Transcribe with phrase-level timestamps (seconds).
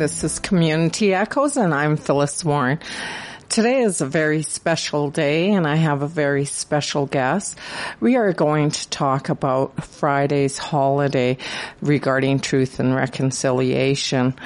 [0.00, 2.78] This is Community Echoes and I'm Phyllis Warren.
[3.50, 7.58] Today is a very special day and I have a very special guest.
[8.00, 11.36] We are going to talk about Friday's holiday
[11.82, 14.36] regarding truth and reconciliation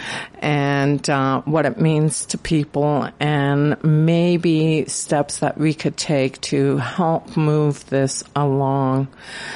[0.41, 6.79] and uh, what it means to people and maybe steps that we could take to
[6.79, 9.07] help move this along.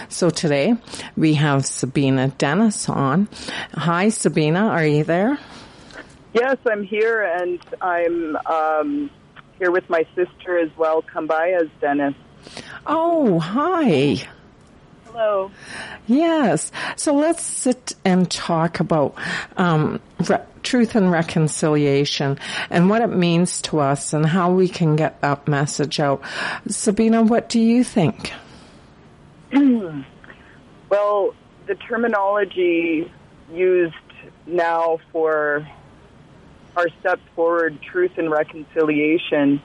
[0.09, 0.77] So today
[1.17, 3.27] we have Sabina Dennis on.
[3.75, 5.41] Hi Sabina, are you there?
[6.35, 9.11] Yes, I'm here and I'm um,
[9.59, 12.15] here with my sister as well, Kambayas Dennis.
[12.87, 14.27] Oh, hi.
[15.07, 15.51] Hello.
[16.07, 16.71] Yes.
[16.97, 19.15] So let's sit and talk about
[19.57, 24.97] um, re- truth and reconciliation and what it means to us and how we can
[24.97, 26.23] get that message out.
[26.69, 28.33] Sabina, what do you think?
[29.53, 31.35] well,
[31.67, 33.11] the terminology
[33.51, 33.95] used
[34.47, 35.67] now for
[36.79, 39.61] our steps forward, truth and reconciliation,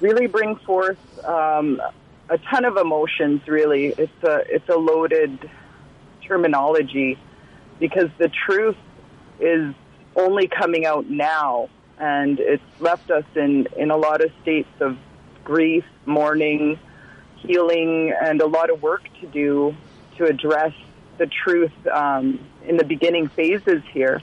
[0.00, 1.80] really bring forth um,
[2.28, 3.46] a ton of emotions.
[3.46, 5.48] Really, it's a it's a loaded
[6.26, 7.16] terminology
[7.78, 8.76] because the truth
[9.38, 9.72] is
[10.16, 11.68] only coming out now,
[11.98, 14.98] and it's left us in in a lot of states of
[15.44, 16.78] grief, mourning,
[17.36, 19.76] healing, and a lot of work to do
[20.16, 20.72] to address
[21.18, 24.20] the truth um, in the beginning phases here.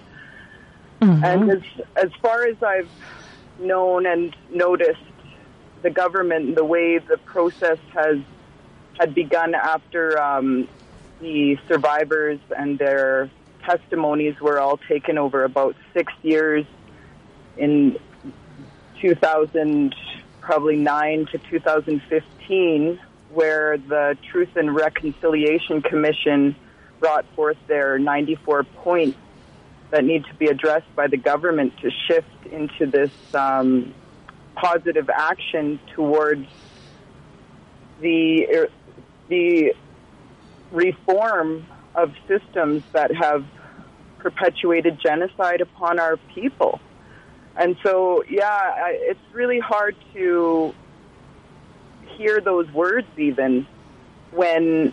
[1.04, 1.24] Mm-hmm.
[1.26, 1.62] And as,
[1.98, 2.90] as far as I've
[3.60, 5.02] known and noticed,
[5.82, 8.20] the government, and the way the process has
[8.98, 10.70] had begun after um,
[11.20, 13.30] the survivors and their
[13.66, 16.66] testimonies were all taken over about six years
[17.58, 18.00] in
[19.02, 19.94] 2000,
[20.40, 22.98] probably nine to 2015,
[23.34, 26.56] where the Truth and Reconciliation Commission
[27.02, 29.18] brought forth their 94 points
[29.94, 33.94] that need to be addressed by the government to shift into this um,
[34.56, 36.48] positive action towards
[38.02, 38.68] the er,
[39.30, 39.72] the
[40.72, 43.46] reform of systems that have
[44.18, 46.80] perpetuated genocide upon our people.
[47.56, 50.74] And so, yeah, it's really hard to
[52.18, 53.68] hear those words even
[54.32, 54.92] when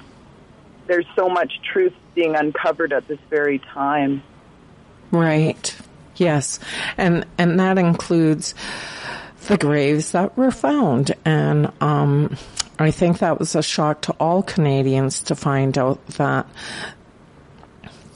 [0.88, 4.22] there's so much truth being uncovered at this very time.
[5.10, 5.76] Right.
[6.16, 6.60] Yes.
[6.96, 8.54] And, and that includes
[9.46, 11.14] the graves that were found.
[11.24, 12.36] And, um,
[12.80, 16.46] I think that was a shock to all Canadians to find out that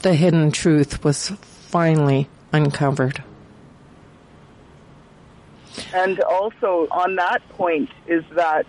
[0.01, 3.23] the hidden truth was finally uncovered.
[5.93, 8.65] And also on that point is that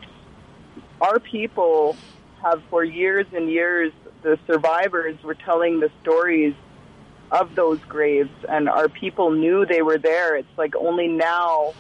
[1.01, 1.97] our people
[2.43, 6.55] have for years and years, the survivors were telling the stories
[7.31, 10.37] of those graves, and our people knew they were there.
[10.37, 11.75] It's like only now,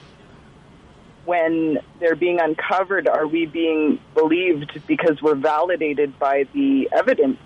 [1.24, 7.38] when they're being uncovered, are we being believed because we're validated by the evidence.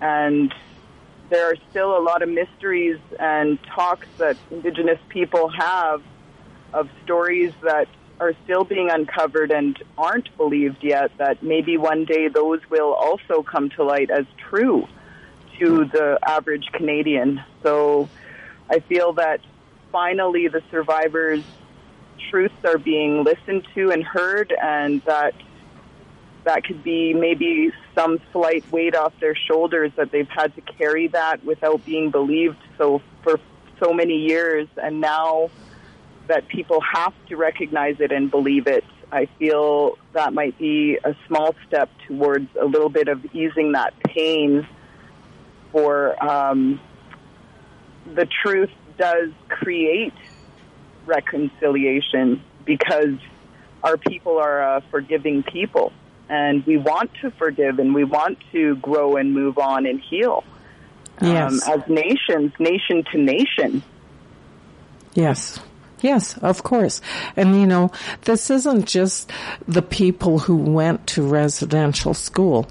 [0.00, 0.52] And
[1.30, 6.02] there are still a lot of mysteries and talks that Indigenous people have
[6.72, 7.86] of stories that
[8.20, 13.42] are still being uncovered and aren't believed yet, that maybe one day those will also
[13.42, 14.86] come to light as true
[15.58, 17.42] to the average Canadian.
[17.62, 18.08] So
[18.70, 19.40] I feel that
[19.92, 21.44] finally the survivors'
[22.30, 25.34] truths are being listened to and heard, and that
[26.44, 31.08] that could be maybe some slight weight off their shoulders that they've had to carry
[31.08, 33.38] that without being believed so for
[33.82, 35.50] so many years and now
[36.26, 41.14] that people have to recognize it and believe it I feel that might be a
[41.26, 44.66] small step towards a little bit of easing that pain
[45.72, 46.80] for um,
[48.14, 50.14] the truth does create
[51.06, 53.16] reconciliation because
[53.82, 55.92] our people are a forgiving people
[56.28, 60.44] and we want to forgive and we want to grow and move on and heal
[61.20, 61.68] um, yes.
[61.68, 63.82] um, as nations, nation to nation.
[65.14, 65.60] Yes.
[66.00, 67.00] Yes, of course.
[67.36, 67.90] And you know,
[68.22, 69.30] this isn't just
[69.66, 72.70] the people who went to residential school,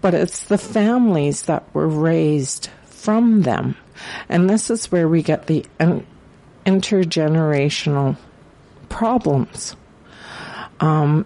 [0.00, 3.76] but it's the families that were raised from them.
[4.28, 5.64] And this is where we get the
[6.66, 8.16] intergenerational
[8.88, 9.76] problems.
[10.80, 11.24] Um,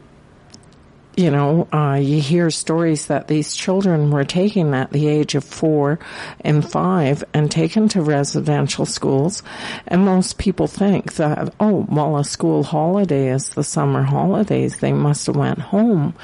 [1.21, 5.45] you know, uh, you hear stories that these children were taken at the age of
[5.45, 5.99] four
[6.41, 9.43] and five and taken to residential schools.
[9.87, 14.79] And most people think that, oh, well, a school holiday is the summer holidays.
[14.79, 16.15] They must have went home.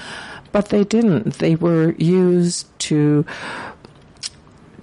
[0.52, 1.34] But they didn't.
[1.34, 3.26] They were used to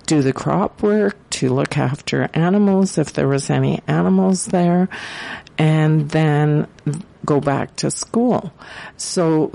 [0.06, 4.88] do the crop work, to look after animals if there was any animals there,
[5.57, 6.68] and then
[7.25, 8.54] go back to school.
[8.98, 9.50] So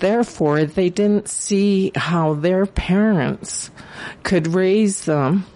[0.00, 3.70] therefore they didn't see how their parents
[4.22, 5.46] could raise them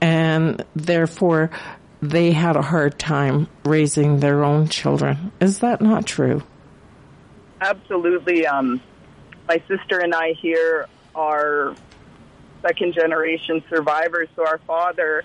[0.00, 1.50] and therefore
[2.02, 5.32] they had a hard time raising their own children.
[5.40, 6.42] Is that not true?
[7.60, 8.46] Absolutely.
[8.46, 8.80] Um,
[9.48, 11.74] my sister and I here are
[12.62, 14.28] second generation survivors.
[14.36, 15.24] So our father,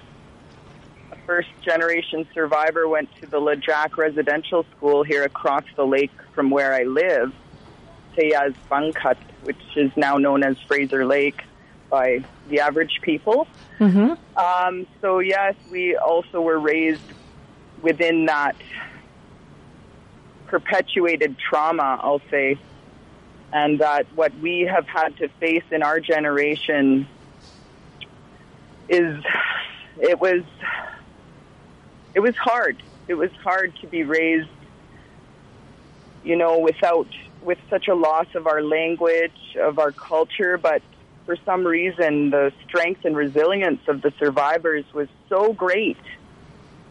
[1.11, 6.49] a first generation survivor, went to the LeJac Residential School here across the lake from
[6.49, 7.33] where I live,
[8.15, 11.41] Teyaz Bangkat, which is now known as Fraser Lake
[11.89, 13.47] by the average people.
[13.79, 14.13] Mm-hmm.
[14.37, 17.01] Um, so yes, we also were raised
[17.81, 18.55] within that
[20.47, 22.57] perpetuated trauma, I'll say,
[23.53, 27.07] and that what we have had to face in our generation
[28.89, 29.23] is
[29.99, 30.43] it was
[32.13, 32.81] it was hard.
[33.07, 34.49] It was hard to be raised,
[36.23, 37.07] you know, without
[37.43, 40.81] with such a loss of our language, of our culture, but
[41.25, 45.97] for some reason the strength and resilience of the survivors was so great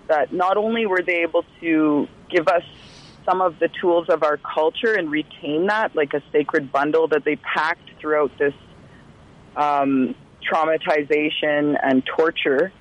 [0.08, 2.64] that not only were they able to give us
[3.24, 7.24] some of the tools of our culture and retain that, like a sacred bundle that
[7.24, 8.54] they packed throughout this
[9.56, 10.14] um,
[10.50, 12.72] traumatization and torture,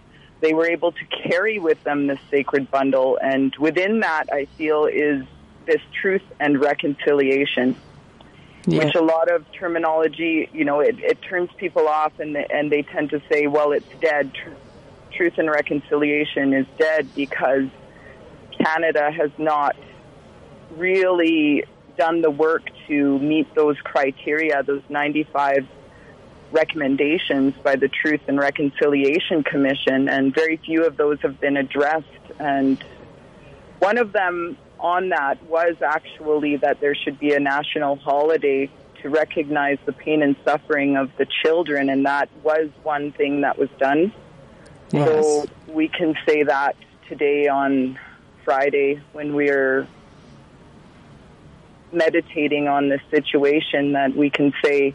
[0.41, 3.19] they were able to carry with them this sacred bundle.
[3.21, 5.23] And within that, I feel, is
[5.69, 7.75] this truth and reconciliation.
[8.65, 8.85] Yeah.
[8.85, 12.81] Which a lot of terminology, you know, it, it turns people off, and and they
[12.81, 14.49] tend to say, "Well, it's dead." Tr-
[15.15, 17.65] truth and reconciliation is dead because
[18.63, 19.75] Canada has not
[20.77, 21.63] really
[21.97, 25.67] done the work to meet those criteria, those 95
[26.51, 32.05] recommendations by the Truth and Reconciliation Commission, and very few of those have been addressed.
[32.39, 32.83] And
[33.79, 38.69] one of them on that was actually that there should be a national holiday
[39.01, 43.57] to recognize the pain and suffering of the children, and that was one thing that
[43.57, 44.13] was done.
[44.91, 45.07] Yes.
[45.07, 46.75] So we can say that
[47.07, 47.99] today on
[48.43, 49.87] Friday when we're
[51.91, 54.93] meditating on this situation that we can say,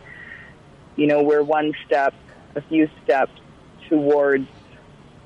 [0.97, 2.15] you know, we're one step,
[2.55, 3.33] a few steps
[3.89, 4.47] towards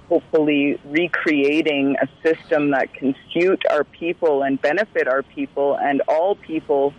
[0.08, 6.34] hopefully recreating a system that can suit our people and benefit our people and all
[6.34, 6.94] people.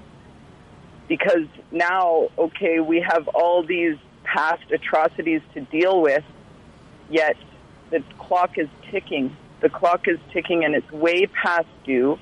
[1.08, 6.24] Because now, okay, we have all these past atrocities to deal with,
[7.10, 7.36] yet
[7.90, 9.36] the clock is ticking.
[9.62, 12.20] The clock is ticking and it's way past due.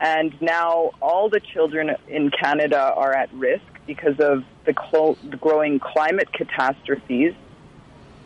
[0.00, 5.36] And now all the children in Canada are at risk because of the, clo- the
[5.36, 7.34] growing climate catastrophes.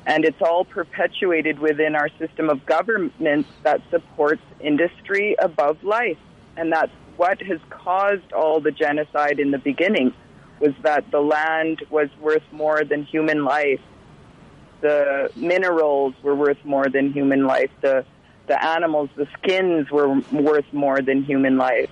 [0.06, 6.18] And it's all perpetuated within our system of government that supports industry above life.
[6.56, 10.12] And that's what has caused all the genocide in the beginning
[10.60, 13.80] was that the land was worth more than human life.
[14.80, 17.70] The minerals were worth more than human life.
[17.80, 18.04] The
[18.46, 21.90] the animals, the skins were worth more than human life.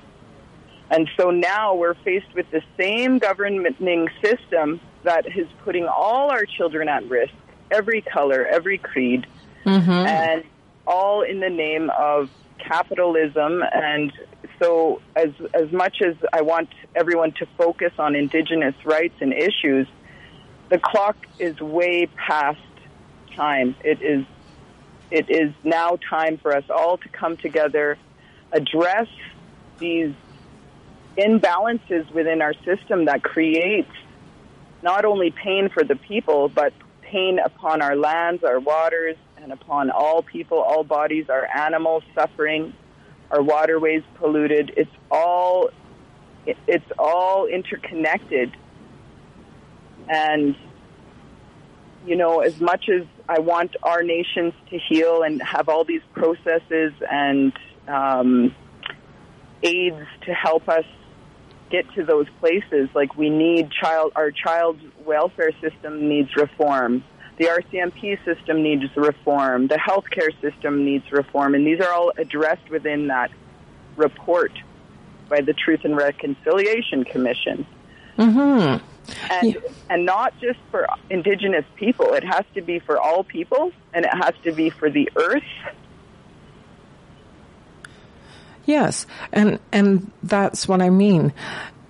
[0.91, 6.45] And so now we're faced with the same governing system that is putting all our
[6.45, 7.33] children at risk,
[7.73, 9.27] every color, every creed,
[9.65, 9.91] mm-hmm.
[9.91, 10.45] and
[10.87, 13.63] all in the name of capitalism.
[13.73, 14.13] And
[14.61, 19.87] so, as as much as I want everyone to focus on Indigenous rights and issues,
[20.69, 22.61] the clock is way past
[23.35, 23.75] time.
[23.83, 24.25] It is
[25.11, 27.99] it is now time for us all to come together,
[28.53, 29.09] address
[29.79, 30.15] these
[31.19, 33.91] imbalances within our system that creates
[34.83, 36.73] not only pain for the people, but
[37.13, 42.73] pain upon our lands, our waters, and upon all people, all bodies, our animals suffering,
[43.31, 44.73] our waterways polluted.
[44.77, 45.71] It's all
[46.47, 48.57] it's all interconnected.
[50.09, 50.57] And
[52.05, 56.03] you know, as much as I want our nations to heal and have all these
[56.13, 57.53] processes and
[57.87, 58.55] um,
[59.63, 60.85] aids to help us
[61.73, 67.03] get to those places, like we need child, our child welfare system needs reform.
[67.39, 69.67] The RCMP system needs reform.
[69.67, 71.57] The healthcare system needs reform.
[71.57, 73.33] And these are all addressed within that
[73.97, 74.53] report
[75.29, 77.67] by the Truth and Reconciliation Commission.
[78.19, 78.85] Mm-hmm
[79.31, 79.61] and yeah.
[79.91, 82.15] and not just for indigenous people.
[82.15, 85.43] It has to be for all people, and it has to be for the earth.
[88.65, 91.33] Yes, and and that's what I mean.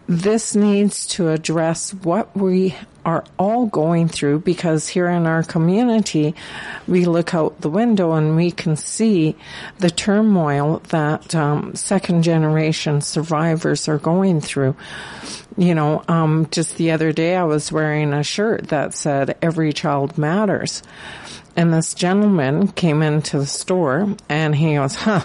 [0.08, 2.74] this needs to address what we
[3.04, 6.34] are all going through because here in our community,
[6.86, 9.34] we look out the window and we can see
[9.78, 14.76] the turmoil that um, second generation survivors are going through.
[15.56, 19.72] You know, um, just the other day I was wearing a shirt that said "Every
[19.72, 20.82] child matters,"
[21.56, 25.24] and this gentleman came into the store and he goes, "Huh."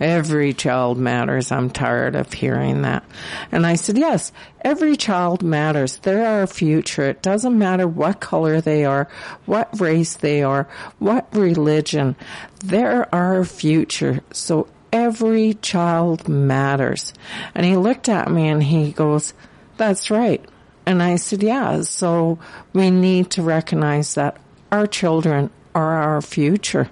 [0.00, 1.50] Every child matters.
[1.50, 3.04] I'm tired of hearing that.
[3.50, 5.98] And I said, yes, every child matters.
[5.98, 7.04] They're our future.
[7.04, 9.08] It doesn't matter what color they are,
[9.46, 12.16] what race they are, what religion.
[12.64, 14.20] They're our future.
[14.32, 17.12] So every child matters.
[17.54, 19.34] And he looked at me and he goes,
[19.76, 20.44] that's right.
[20.86, 22.38] And I said, yeah, so
[22.72, 24.38] we need to recognize that
[24.72, 26.90] our children are our future.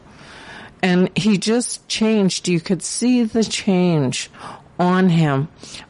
[0.82, 2.48] And he just changed.
[2.48, 4.30] You could see the change
[4.78, 5.48] on him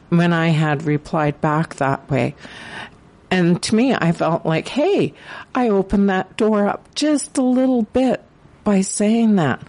[0.09, 2.35] when I had replied back that way.
[3.29, 5.13] And to me, I felt like, hey,
[5.53, 8.23] I opened that door up just a little bit
[8.63, 9.61] by saying that.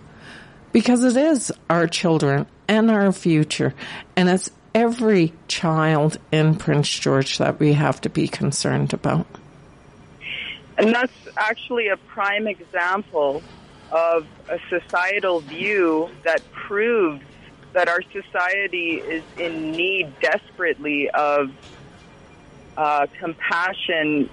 [0.70, 3.74] Because it is our children and our future.
[4.14, 9.26] And it's every child in Prince George that we have to be concerned about.
[10.76, 13.42] And that's actually a prime example
[13.90, 17.22] of a societal view that proves
[17.72, 21.50] that our society is in need desperately of
[22.76, 24.28] uh, compassion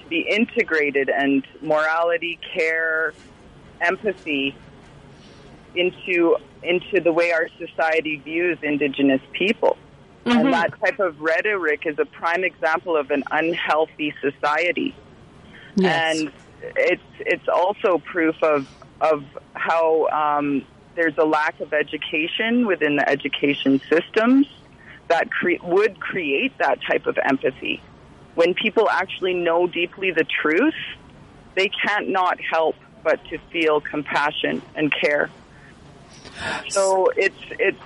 [0.00, 3.12] to be integrated and morality, care,
[3.80, 4.54] empathy
[5.74, 9.76] into into the way our society views indigenous people.
[10.24, 10.38] Mm-hmm.
[10.38, 14.94] And that type of rhetoric is a prime example of an unhealthy society.
[15.76, 16.18] Yes.
[16.20, 18.66] And it's it's also proof of
[19.00, 19.24] of
[19.54, 20.64] how um,
[20.94, 24.46] there's a lack of education within the education systems
[25.08, 27.80] that cre- would create that type of empathy.
[28.34, 30.74] When people actually know deeply the truth,
[31.54, 35.30] they can't not help but to feel compassion and care.
[36.68, 37.82] So it's it's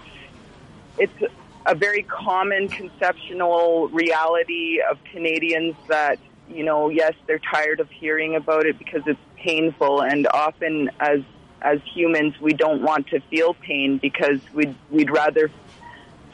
[0.98, 1.32] it's
[1.66, 8.36] a very common conceptual reality of Canadians that you know, yes, they're tired of hearing
[8.36, 11.20] about it because it's painful, and often as
[11.60, 15.50] as humans, we don't want to feel pain because we'd we'd rather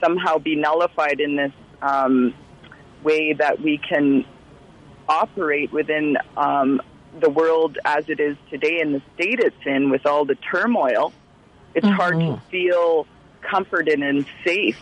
[0.01, 2.35] somehow be nullified in this um,
[3.03, 4.25] way that we can
[5.09, 6.81] operate within um,
[7.21, 11.13] the world as it is today in the state it's in with all the turmoil.
[11.75, 11.97] It's mm-hmm.
[11.97, 13.07] hard to feel
[13.41, 14.79] comforted and safe.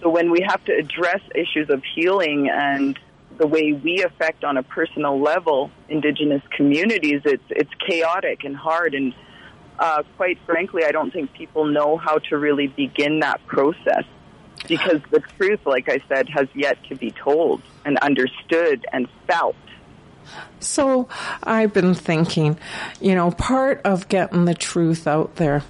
[0.00, 2.98] So when we have to address issues of healing and
[3.38, 8.94] the way we affect on a personal level indigenous communities, it's it's chaotic and hard.
[8.94, 9.14] And
[9.78, 14.04] uh, quite frankly, I don't think people know how to really begin that process
[14.68, 19.56] because the truth, like I said, has yet to be told and understood and felt.
[20.60, 21.08] So
[21.42, 22.58] I've been thinking,
[23.00, 25.64] you know, part of getting the truth out there.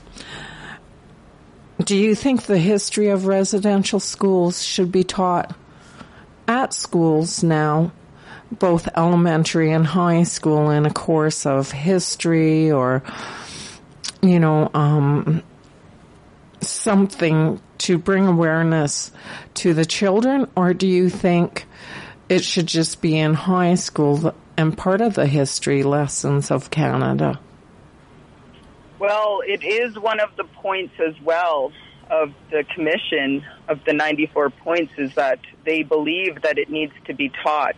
[1.83, 5.57] Do you think the history of residential schools should be taught
[6.49, 7.93] at schools now,
[8.51, 13.03] both elementary and high school, in a course of history or,
[14.21, 15.43] you know, um,
[16.61, 19.11] something to bring awareness
[19.55, 21.67] to the children, or do you think
[22.29, 27.41] it should just be in high school and part of the history lessons of Canada?
[28.99, 31.73] Well, it is one of the points as well
[32.13, 37.15] of the commission of the 94 points is that they believe that it needs to
[37.15, 37.77] be taught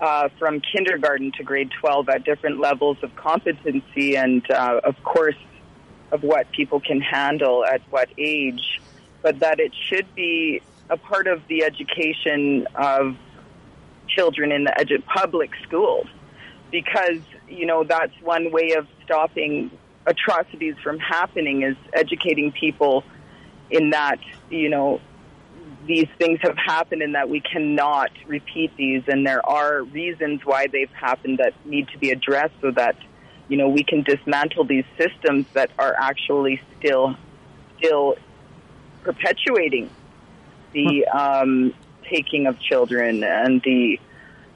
[0.00, 5.36] uh, from kindergarten to grade 12 at different levels of competency and, uh, of course,
[6.10, 8.80] of what people can handle at what age,
[9.20, 13.14] but that it should be a part of the education of
[14.08, 16.06] children in the edu- public schools
[16.70, 19.70] because, you know, that's one way of stopping
[20.06, 23.04] atrocities from happening is educating people
[23.70, 24.18] in that,
[24.50, 25.00] you know,
[25.86, 29.02] these things have happened and that we cannot repeat these.
[29.08, 32.96] And there are reasons why they've happened that need to be addressed so that
[33.48, 37.16] you know we can dismantle these systems that are actually still
[37.78, 38.16] still
[39.02, 39.90] perpetuating
[40.72, 41.74] the um,
[42.10, 43.98] taking of children and the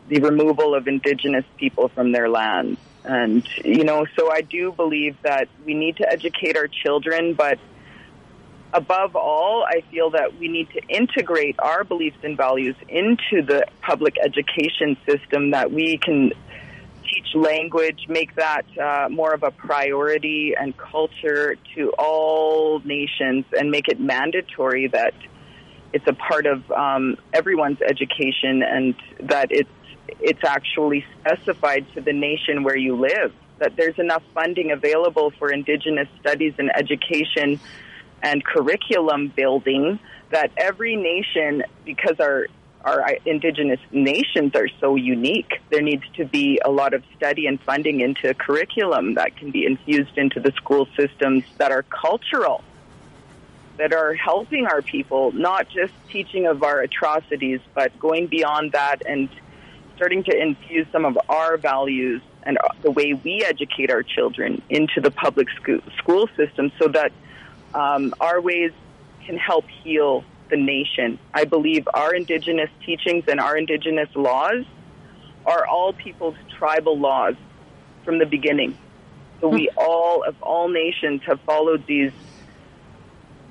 [0.08, 5.16] the removal of indigenous people from their lands and you know so I do believe
[5.22, 7.58] that we need to educate our children but
[8.72, 13.66] above all, I feel that we need to integrate our beliefs and values into the
[13.82, 16.32] public education system that we can
[17.02, 23.70] teach language, make that uh, more of a priority and culture to all nations, and
[23.70, 25.14] make it mandatory that
[25.92, 29.68] it's a part of um, everyone's education, and that it's
[30.20, 33.32] it's actually specified to the nation where you live.
[33.58, 37.60] That there's enough funding available for Indigenous studies and education
[38.22, 39.98] and curriculum building
[40.30, 42.46] that every nation, because our
[42.84, 45.60] our indigenous nations are so unique.
[45.70, 49.64] There needs to be a lot of study and funding into curriculum that can be
[49.64, 52.64] infused into the school systems that are cultural,
[53.78, 59.02] that are helping our people, not just teaching of our atrocities, but going beyond that
[59.06, 59.28] and
[59.94, 65.00] starting to infuse some of our values and the way we educate our children into
[65.00, 65.46] the public
[66.00, 67.12] school system so that
[67.74, 68.72] um, our ways
[69.26, 71.18] can help heal the nation.
[71.32, 74.64] I believe our indigenous teachings and our indigenous laws
[75.46, 77.34] are all people's tribal laws
[78.04, 78.76] from the beginning.
[79.40, 79.78] So we hmm.
[79.78, 82.12] all, of all nations, have followed these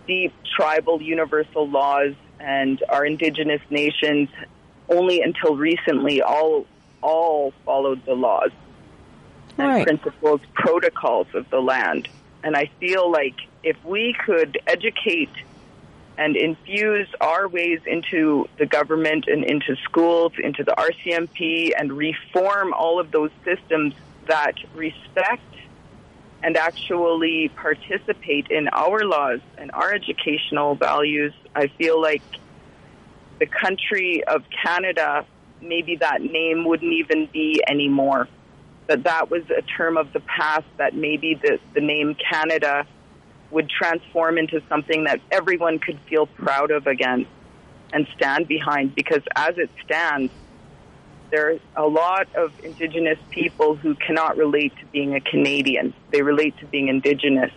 [0.07, 4.29] deep tribal universal laws, and our indigenous nations
[4.89, 6.65] only until recently all
[7.01, 8.51] all followed the laws
[9.57, 9.83] and right.
[9.83, 12.07] principles, protocols of the land.
[12.43, 15.31] And I feel like if we could educate
[16.17, 22.73] and infuse our ways into the government and into schools, into the RCMP, and reform
[22.73, 23.93] all of those systems
[24.27, 25.41] that respect
[26.43, 32.23] and actually participate in our laws and our educational values, I feel like
[33.39, 35.25] the country of Canada,
[35.61, 38.27] maybe that name wouldn't even be anymore.
[38.91, 42.85] That that was a term of the past, that maybe the, the name Canada
[43.49, 47.25] would transform into something that everyone could feel proud of again
[47.93, 50.29] and stand behind because as it stands,
[51.29, 55.93] there are a lot of Indigenous people who cannot relate to being a Canadian.
[56.11, 57.51] They relate to being Indigenous.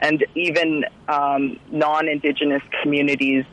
[0.00, 3.44] And even um, non Indigenous communities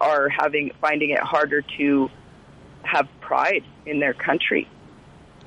[0.00, 2.08] are having finding it harder to
[2.84, 4.68] have pride in their country.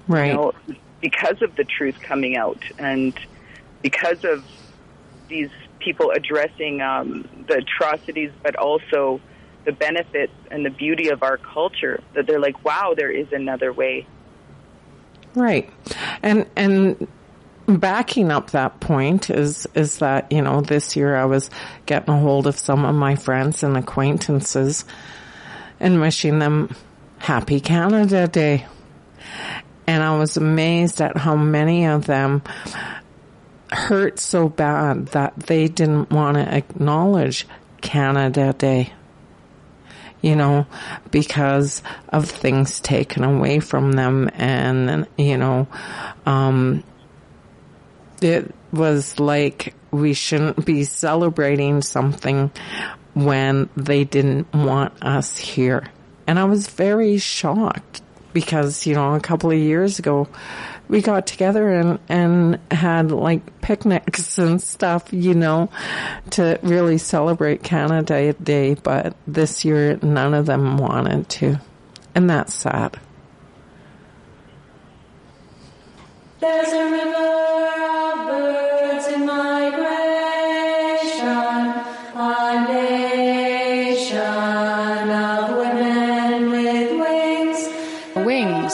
[0.08, 0.28] Right.
[0.28, 0.54] You know,
[1.02, 3.18] because of the truth coming out and
[3.82, 4.46] because of
[5.28, 9.22] these people addressing um, the atrocities, but also
[9.66, 12.02] the benefits and the beauty of our culture.
[12.14, 14.08] That they're like, wow, there is another way.
[15.36, 15.70] Right,
[16.24, 17.08] and and
[17.68, 21.50] backing up that point is is that you know this year I was
[21.86, 24.86] getting a hold of some of my friends and acquaintances
[25.80, 26.76] and wishing them
[27.20, 28.66] happy Canada Day.
[29.88, 32.44] And I was amazed at how many of them
[33.72, 37.48] hurt so bad that they didn't want to acknowledge
[37.82, 38.94] Canada Day.
[40.22, 40.66] You know,
[41.12, 45.68] because of things taken away from them and, you know,
[46.26, 46.84] um,
[48.22, 52.52] it was like we shouldn't be celebrating something
[53.14, 55.88] when they didn't want us here.
[56.26, 58.02] And I was very shocked
[58.40, 60.28] because, you know, a couple of years ago,
[60.88, 65.72] we got together and, and had like picnics and stuff, you know,
[66.30, 68.76] to really celebrate Canada Day.
[68.76, 71.60] But this year, none of them wanted to.
[72.14, 73.00] And that's sad.
[76.40, 77.72] There's a river
[78.04, 79.98] of birds in migration.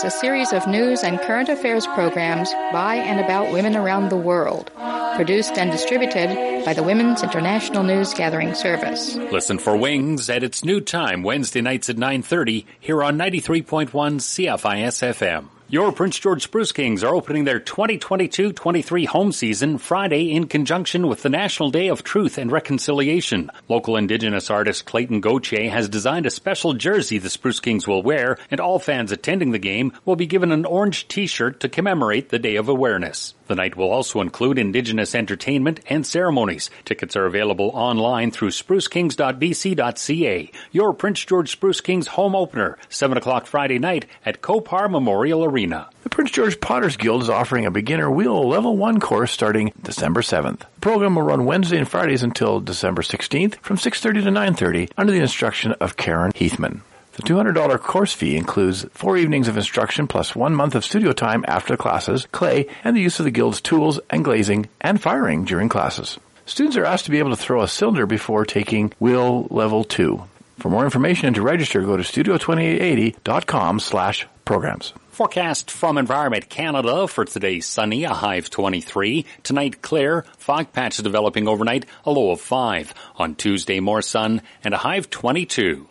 [0.04, 4.72] A series of news and current affairs programs by and about women around the world,
[5.16, 9.16] produced and distributed by the Women's International News Gathering Service.
[9.16, 15.02] Listen for Wings at its new time Wednesday nights at 9:30 here on 93.1 CFIS
[15.02, 15.53] FM.
[15.74, 21.24] Your Prince George Spruce Kings are opening their 2022-23 home season Friday in conjunction with
[21.24, 23.50] the National Day of Truth and Reconciliation.
[23.68, 28.38] Local Indigenous artist Clayton Gauthier has designed a special jersey the Spruce Kings will wear,
[28.52, 32.38] and all fans attending the game will be given an orange t-shirt to commemorate the
[32.38, 33.34] Day of Awareness.
[33.48, 36.70] The night will also include Indigenous entertainment and ceremonies.
[36.86, 40.52] Tickets are available online through sprucekings.bc.ca.
[40.72, 45.63] Your Prince George Spruce Kings home opener, 7 o'clock Friday night at Kopar Memorial Arena.
[45.70, 50.22] The Prince George Potters Guild is offering a beginner wheel level 1 course starting December
[50.22, 50.60] 7th.
[50.60, 55.12] The program will run Wednesday and Fridays until December 16th from 6.30 to 9.30 under
[55.12, 56.82] the instruction of Karen Heathman.
[57.14, 61.46] The $200 course fee includes four evenings of instruction plus one month of studio time
[61.48, 65.70] after classes, clay, and the use of the Guild's tools and glazing and firing during
[65.70, 66.20] classes.
[66.46, 70.24] Students are asked to be able to throw a cylinder before taking Wheel Level 2.
[70.58, 74.94] For more information and to register, go to studio2880.com slash programs.
[75.14, 79.28] Forecast from Environment Canada for today sunny, a high of 23.
[79.44, 82.96] Tonight clear, fog patches developing overnight, a low of 5.
[83.18, 85.88] On Tuesday more sun and a high of 22.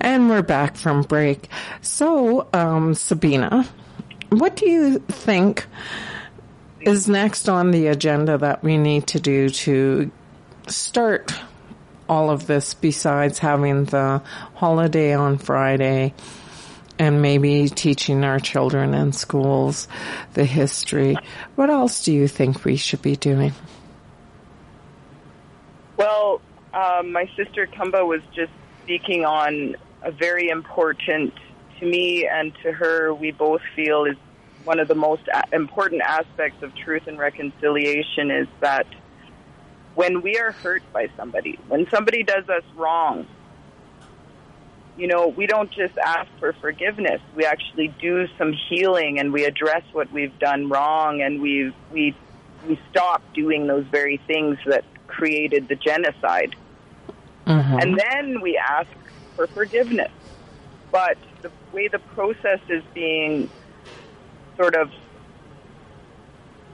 [0.00, 1.48] And we're back from break.
[1.80, 3.68] So, um, Sabina,
[4.30, 5.64] what do you think
[6.80, 10.10] is next on the agenda that we need to do to
[10.66, 11.32] start
[12.08, 14.22] all of this besides having the
[14.56, 16.14] holiday on Friday
[16.98, 19.88] and maybe teaching our children in schools
[20.34, 21.16] the history?
[21.54, 23.52] What else do you think we should be doing?
[25.96, 26.40] Well,
[26.74, 28.52] um, my sister Kumba was just
[28.84, 31.34] speaking on a very important
[31.80, 34.16] to me and to her, we both feel is
[34.64, 38.86] one of the most important aspects of truth and reconciliation is that
[39.94, 43.26] when we are hurt by somebody, when somebody does us wrong,
[44.96, 47.20] you know, we don't just ask for forgiveness.
[47.34, 52.16] We actually do some healing and we address what we've done wrong and we we
[52.66, 56.56] we stop doing those very things that created the genocide.
[57.46, 57.78] Mm-hmm.
[57.78, 58.88] And then we ask
[59.36, 60.10] for forgiveness.
[60.90, 63.50] But the way the process is being
[64.56, 64.90] sort of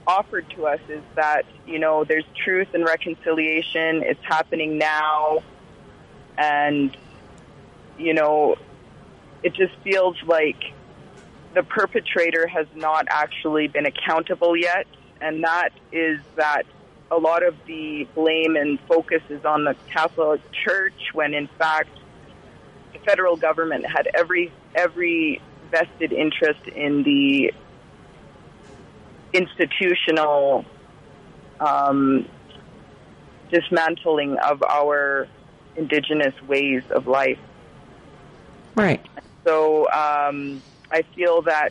[0.07, 4.03] offered to us is that, you know, there's truth and reconciliation.
[4.03, 5.43] It's happening now.
[6.37, 6.95] And,
[7.97, 8.55] you know,
[9.43, 10.57] it just feels like
[11.53, 14.87] the perpetrator has not actually been accountable yet.
[15.21, 16.63] And that is that
[17.11, 21.89] a lot of the blame and focus is on the Catholic Church when in fact
[22.93, 27.53] the federal government had every every vested interest in the
[29.33, 30.65] institutional
[31.59, 32.27] um,
[33.51, 35.27] dismantling of our
[35.75, 37.39] indigenous ways of life.
[38.75, 39.05] Right.
[39.45, 41.69] So um, I feel that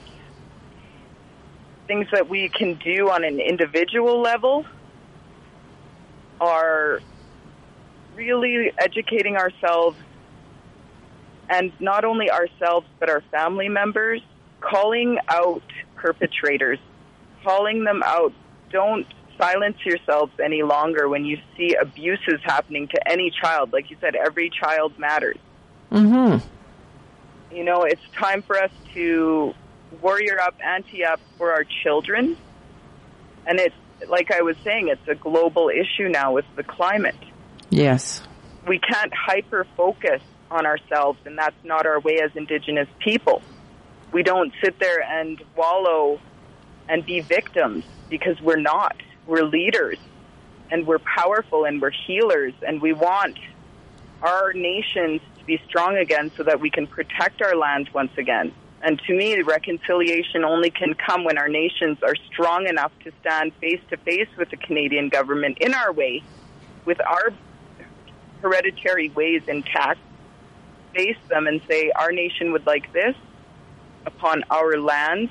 [1.86, 4.64] things that we can do on an individual level
[6.40, 7.00] are
[8.16, 9.96] really educating ourselves
[11.48, 14.22] and not only ourselves but our family members,
[14.60, 15.62] calling out
[15.96, 16.78] perpetrators,
[17.44, 18.32] calling them out.
[18.70, 19.06] Don't
[19.38, 23.72] silence yourselves any longer when you see abuses happening to any child.
[23.72, 25.38] Like you said, every child matters.
[25.90, 26.46] Mm-hmm.
[27.52, 29.54] You know, it's time for us to
[30.00, 32.36] warrior up, ante up for our children.
[33.46, 33.74] And it's,
[34.08, 37.16] like I was saying, it's a global issue now with the climate.
[37.70, 38.22] Yes.
[38.66, 43.42] We can't hyper focus on ourselves, and that's not our way as Indigenous people.
[44.12, 46.20] We don't sit there and wallow
[46.88, 48.96] and be victims because we're not.
[49.26, 49.98] We're leaders,
[50.70, 53.38] and we're powerful, and we're healers, and we want
[54.22, 58.52] our nations to be strong again so that we can protect our land once again.
[58.82, 63.52] And to me, reconciliation only can come when our nations are strong enough to stand
[63.60, 66.22] face to face with the Canadian government in our way,
[66.84, 67.32] with our
[68.40, 70.00] hereditary ways intact,
[70.94, 73.14] face them and say, our nation would like this
[74.04, 75.30] upon our land.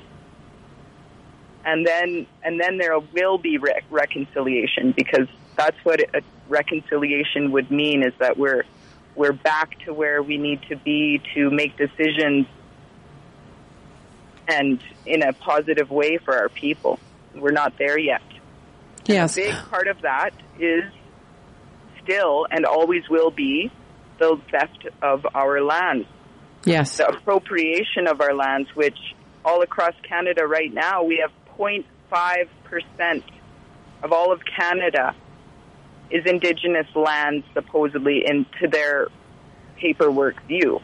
[1.64, 7.70] And then, and then there will be re- reconciliation because that's what a reconciliation would
[7.70, 8.64] mean is that we're,
[9.14, 12.46] we're back to where we need to be to make decisions
[14.48, 16.98] and in a positive way for our people.
[17.34, 18.22] We're not there yet.
[19.06, 19.36] Yes.
[19.36, 20.84] A big part of that is
[22.02, 23.70] still and always will be
[24.18, 26.06] the theft of our lands.
[26.64, 26.96] Yes.
[26.96, 28.98] The appropriation of our lands, which
[29.44, 33.22] all across Canada right now, we have 0.5%
[34.02, 35.14] of all of Canada
[36.12, 39.08] is Indigenous lands, supposedly, into their
[39.76, 40.80] paperwork view.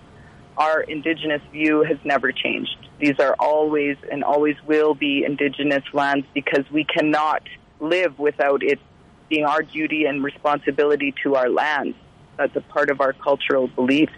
[0.57, 2.77] Our Indigenous view has never changed.
[2.99, 7.43] These are always and always will be Indigenous lands because we cannot
[7.79, 8.81] live without it
[9.29, 11.97] being our duty and responsibility to our lands.
[12.38, 14.12] That's a part of our cultural beliefs.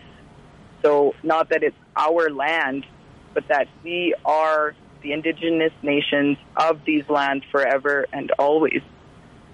[0.82, 2.86] So, not that it's our land,
[3.34, 8.82] but that we are the indigenous nations of these lands forever and always.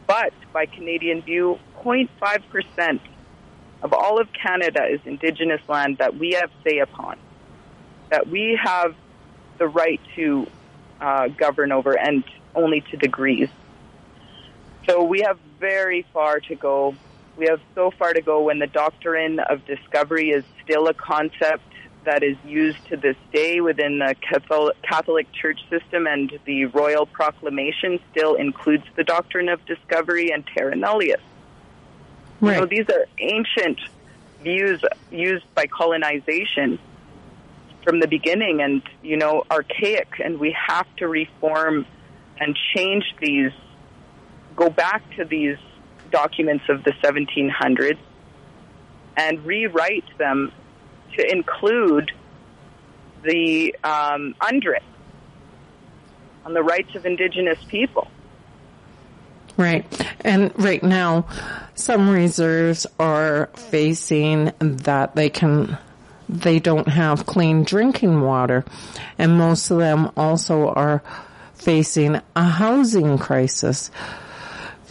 [0.07, 3.01] But by Canadian view, 0.5%
[3.83, 7.19] of all of Canada is indigenous land that we have say upon,
[8.11, 8.95] that we have
[9.59, 10.47] the right to
[11.01, 13.49] uh, govern over, and only to degrees.
[14.87, 16.95] So we have very far to go
[17.37, 21.62] we have so far to go when the doctrine of discovery is still a concept
[22.07, 24.14] that is used to this day within the
[24.83, 30.75] Catholic Church system, and the Royal Proclamation still includes the doctrine of discovery and terra
[30.75, 31.21] nullius.
[32.40, 32.59] Right.
[32.59, 33.79] Know, these are ancient
[34.42, 36.79] views used by colonization
[37.85, 41.87] from the beginning and, you know, archaic and we have to reform
[42.38, 43.53] and change these,
[44.55, 45.57] go back to these
[46.11, 47.99] documents of the 1700s
[49.16, 50.53] and rewrite them
[51.16, 52.12] to include
[53.22, 54.83] the um, UNDRIP
[56.44, 58.09] on the rights of Indigenous people.
[59.57, 59.87] Right.
[60.20, 61.26] And right now,
[61.74, 65.79] some reserves are facing that they can,
[66.29, 68.64] they don't have clean drinking water.
[69.18, 71.02] And most of them also are
[71.55, 73.90] facing a housing crisis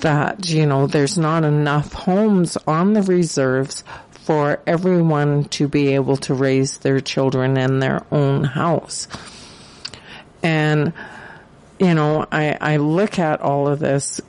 [0.02, 3.84] that, you know, there's not enough homes on the reserves
[4.26, 9.08] for everyone to be able to raise their children in their own house.
[10.42, 10.94] And,
[11.78, 14.20] you know, I, I look at all of this,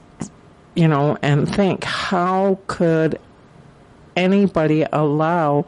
[0.74, 3.18] you know, and think, how could
[4.14, 5.64] anybody allow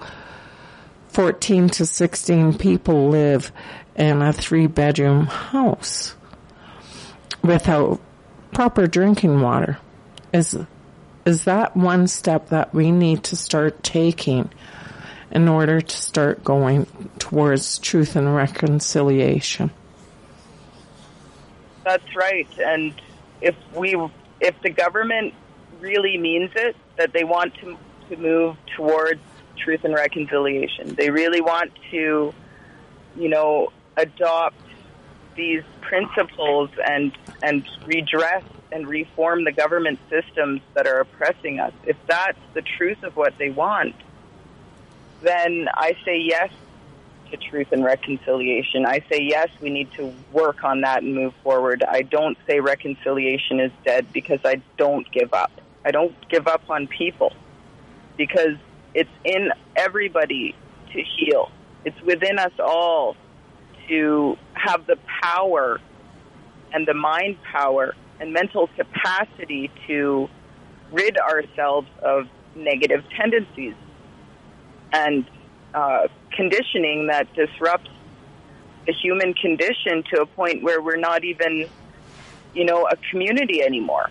[1.08, 3.50] 14 to 16 people live
[3.96, 6.14] in a three bedroom house
[7.42, 7.98] without
[8.52, 9.78] proper drinking water?
[10.34, 10.58] Is
[11.24, 14.50] is that one step that we need to start taking
[15.30, 16.86] in order to start going
[17.18, 19.70] towards truth and reconciliation.
[21.84, 22.48] That's right.
[22.58, 22.94] And
[23.40, 23.94] if we,
[24.40, 25.34] if the government
[25.80, 27.76] really means it, that they want to,
[28.10, 29.20] to move towards
[29.56, 32.32] truth and reconciliation, they really want to,
[33.16, 34.56] you know, adopt
[35.36, 41.96] these principles and and redress and reform the government systems that are oppressing us, if
[42.06, 43.94] that's the truth of what they want,
[45.22, 46.50] then I say yes
[47.30, 48.86] to truth and reconciliation.
[48.86, 51.82] I say yes, we need to work on that and move forward.
[51.86, 55.50] I don't say reconciliation is dead because I don't give up.
[55.84, 57.32] I don't give up on people
[58.16, 58.56] because
[58.94, 60.54] it's in everybody
[60.92, 61.50] to heal.
[61.84, 63.16] It's within us all
[63.88, 65.80] to have the power
[66.72, 70.28] and the mind power and mental capacity to
[70.92, 73.74] rid ourselves of negative tendencies
[74.92, 75.24] and
[75.74, 77.90] uh, conditioning that disrupts
[78.86, 81.68] the human condition to a point where we're not even,
[82.54, 84.08] you know, a community anymore.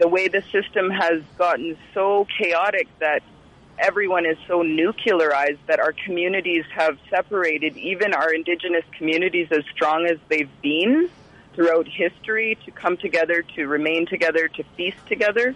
[0.00, 3.22] The way the system has gotten so chaotic that
[3.78, 10.06] everyone is so nuclearized that our communities have separated, even our indigenous communities as strong
[10.06, 11.08] as they've been
[11.54, 15.54] throughout history to come together, to remain together, to feast together.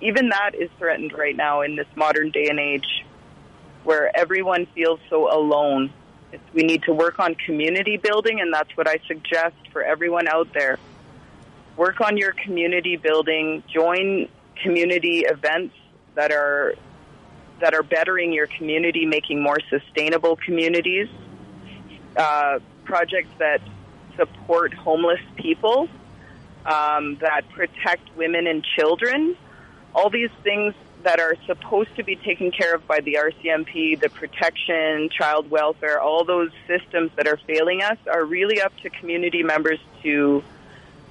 [0.00, 3.04] Even that is threatened right now in this modern day and age
[3.84, 5.92] where everyone feels so alone.
[6.52, 10.52] We need to work on community building, and that's what I suggest for everyone out
[10.52, 10.78] there.
[11.76, 14.28] Work on your community building, join
[14.62, 15.74] community events
[16.14, 16.74] that are
[17.60, 21.08] that are bettering your community, making more sustainable communities.
[22.16, 23.60] Uh, projects that
[24.16, 25.88] support homeless people,
[26.64, 29.36] um, that protect women and children.
[29.94, 30.74] All these things
[31.04, 36.00] that are supposed to be taken care of by the RCMP, the protection, child welfare,
[36.00, 40.42] all those systems that are failing us are really up to community members to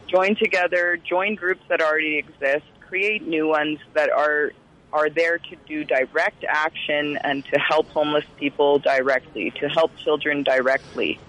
[0.07, 4.51] join together, join groups that already exist, create new ones that are
[4.93, 10.41] are there to do direct action and to help homeless people directly, to help children
[10.43, 11.19] directly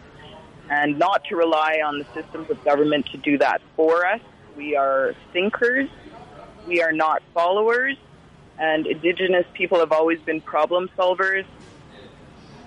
[0.68, 4.20] and not to rely on the systems of government to do that for us.
[4.56, 5.88] We are thinkers.
[6.66, 7.96] We are not followers.
[8.58, 11.44] And Indigenous people have always been problem solvers.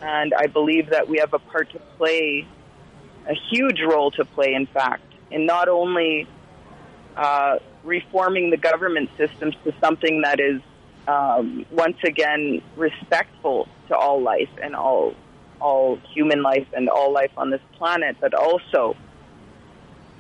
[0.02, 2.48] And I believe that we have a part to play,
[3.28, 6.28] a huge role to play, in fact, in not only
[7.18, 10.62] uh, reforming the government systems to something that is
[11.08, 15.16] um, once again respectful to all life and all
[15.60, 18.96] all human life and all life on this planet, but also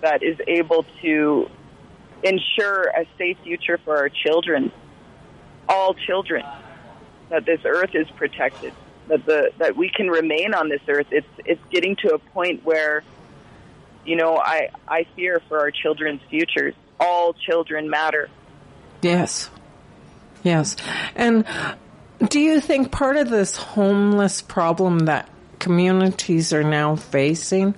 [0.01, 1.49] that is able to
[2.23, 4.71] ensure a safe future for our children,
[5.67, 6.45] all children,
[7.29, 8.73] that this earth is protected,
[9.07, 11.07] that the that we can remain on this earth.
[11.11, 13.03] It's it's getting to a point where,
[14.05, 16.73] you know, I I fear for our children's futures.
[16.99, 18.29] All children matter.
[19.01, 19.49] Yes.
[20.43, 20.75] Yes.
[21.15, 21.45] And
[22.27, 25.29] do you think part of this homeless problem that
[25.59, 27.75] communities are now facing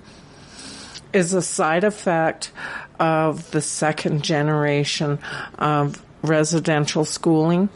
[1.12, 2.52] is a side effect
[2.98, 5.18] of the second generation
[5.58, 7.68] of residential schooling?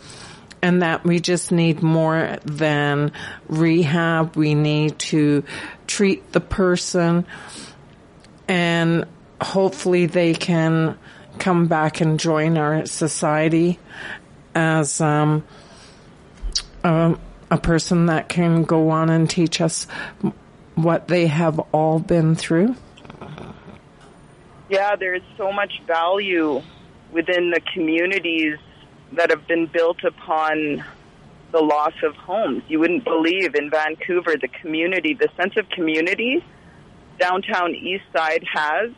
[0.62, 3.12] and that we just need more than
[3.46, 4.36] rehab.
[4.36, 5.44] We need to
[5.86, 7.26] treat the person
[8.48, 9.04] and
[9.40, 10.98] hopefully they can
[11.38, 13.78] come back and join our society
[14.54, 15.44] as um,
[16.86, 17.18] a,
[17.50, 19.86] a person that can go on and teach us
[20.74, 22.76] what they have all been through?
[24.68, 26.62] Yeah, there is so much value
[27.12, 28.58] within the communities
[29.12, 30.84] that have been built upon
[31.52, 32.62] the loss of homes.
[32.68, 36.44] You wouldn't believe in Vancouver the community, the sense of community
[37.18, 38.90] downtown East Side has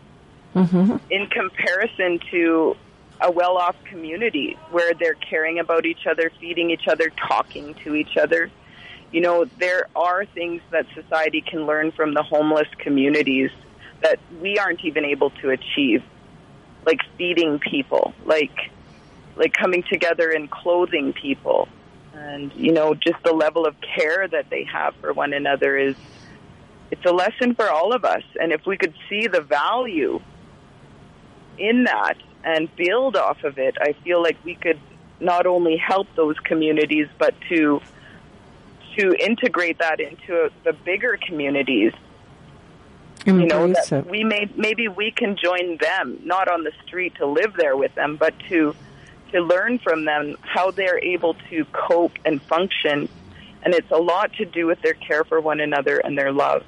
[0.55, 0.97] mm-hmm.
[1.11, 2.77] in comparison to
[3.21, 7.95] a well off community where they're caring about each other, feeding each other, talking to
[7.95, 8.51] each other.
[9.11, 13.51] You know, there are things that society can learn from the homeless communities
[14.03, 16.03] that we aren't even able to achieve,
[16.87, 18.71] like feeding people, like
[19.37, 21.69] like coming together and clothing people,
[22.15, 25.97] and you know, just the level of care that they have for one another is
[26.91, 28.23] it's a lesson for all of us.
[28.41, 30.21] And if we could see the value
[31.59, 34.79] in that and build off of it, I feel like we could
[35.21, 37.81] not only help those communities, but to
[38.97, 41.93] to integrate that into the bigger communities.
[43.27, 44.07] Embrace you know, that it.
[44.07, 47.95] we may maybe we can join them, not on the street to live there with
[47.95, 48.75] them, but to
[49.33, 53.09] to learn from them how they're able to cope and function.
[53.63, 56.65] And it's a lot to do with their care for one another and their love.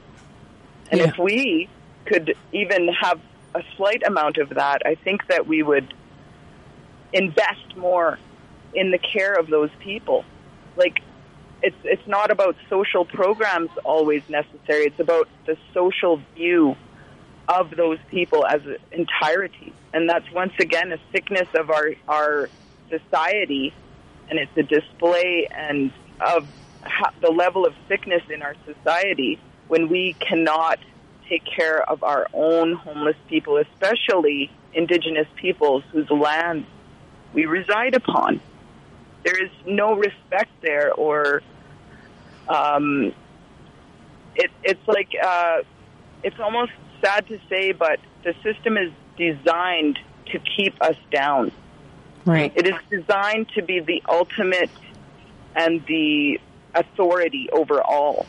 [0.90, 1.09] And Yeah.
[1.09, 1.68] if we
[2.04, 3.20] could even have
[3.55, 5.93] a slight amount of that, I think that we would
[7.13, 8.19] invest more
[8.75, 10.25] in the care of those people.
[10.77, 11.01] Like
[11.63, 14.85] it's it's not about social programs always necessary.
[14.87, 16.77] It's about the social view
[17.49, 19.73] of those people as an entirety.
[19.93, 22.49] And that's once again a sickness of our our
[22.89, 23.75] society
[24.29, 26.47] and it's a display and of
[27.21, 30.79] the level of sickness in our society when we cannot
[31.31, 36.66] take care of our own homeless people, especially indigenous peoples whose land
[37.33, 38.40] we reside upon.
[39.25, 41.43] There is no respect there, or
[42.49, 43.14] um,
[44.35, 45.59] it, it's like uh,
[46.23, 49.99] it's almost sad to say, but the system is designed
[50.33, 51.53] to keep us down.
[52.25, 52.53] Right.
[52.55, 54.71] It is designed to be the ultimate
[55.55, 56.40] and the
[56.75, 58.27] authority over all.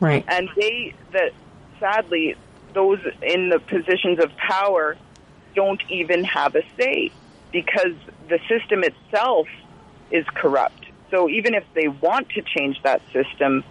[0.00, 0.24] Right.
[0.28, 1.32] And they, that
[1.80, 2.36] sadly,
[2.74, 4.96] those in the positions of power
[5.54, 7.10] don't even have a say
[7.52, 7.94] because
[8.28, 9.48] the system itself
[10.10, 10.86] is corrupt.
[11.10, 13.64] So even if they want to change that system,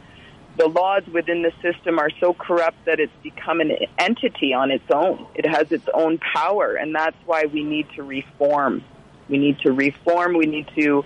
[0.58, 4.90] the laws within the system are so corrupt that it's become an entity on its
[4.92, 5.28] own.
[5.36, 8.84] It has its own power, and that's why we need to reform.
[9.30, 10.36] We need to reform.
[10.36, 11.06] We need to,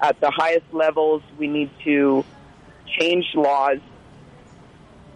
[0.00, 2.24] at the highest levels, we need to
[2.98, 3.78] change laws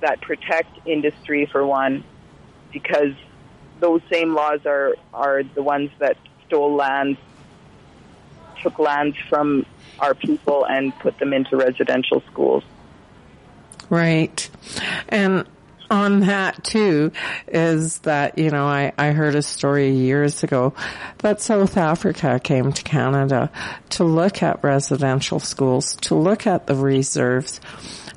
[0.01, 2.05] that protect industry for one,
[2.73, 3.15] because
[3.81, 7.19] those same laws are are the ones that stole lands,
[8.63, 9.65] took lands from
[9.99, 12.65] our people, and put them into residential schools.
[13.89, 14.49] Right.
[15.09, 15.47] And
[15.91, 17.11] on that too
[17.49, 20.73] is that, you know, I, I heard a story years ago
[21.19, 23.51] that South Africa came to Canada
[23.91, 27.61] to look at residential schools, to look at the reserves,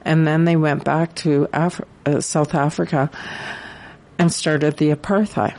[0.05, 3.09] and then they went back to Af- uh, South Africa
[4.17, 5.57] and started the apartheid.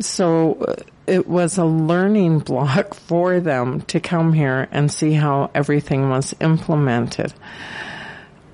[0.00, 0.74] So uh,
[1.06, 6.34] it was a learning block for them to come here and see how everything was
[6.40, 7.32] implemented.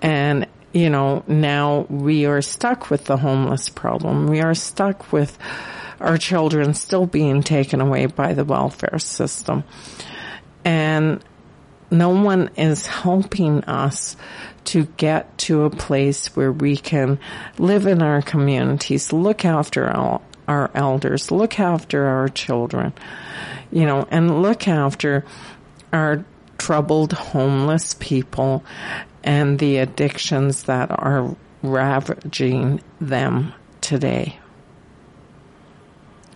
[0.02, 4.26] And, you know, now we are stuck with the homeless problem.
[4.26, 5.36] We are stuck with
[6.00, 9.64] our children still being taken away by the welfare system.
[10.64, 11.24] And
[11.90, 14.16] no one is helping us
[14.64, 17.18] to get to a place where we can
[17.58, 22.92] live in our communities, look after our, our elders, look after our children,
[23.70, 25.24] you know, and look after
[25.92, 26.24] our
[26.58, 28.64] troubled homeless people
[29.22, 34.38] and the addictions that are ravaging them today.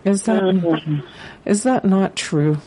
[0.03, 0.99] Is that mm-hmm.
[1.45, 2.57] is that not true?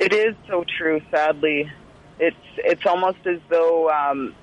[0.00, 1.00] It is so true.
[1.10, 1.70] Sadly,
[2.18, 4.34] it's it's almost as though um,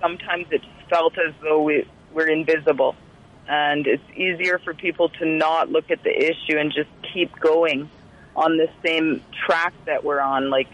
[0.00, 2.94] sometimes it's felt as though we we're invisible,
[3.48, 7.90] and it's easier for people to not look at the issue and just keep going
[8.36, 10.68] on the same track that we're on, like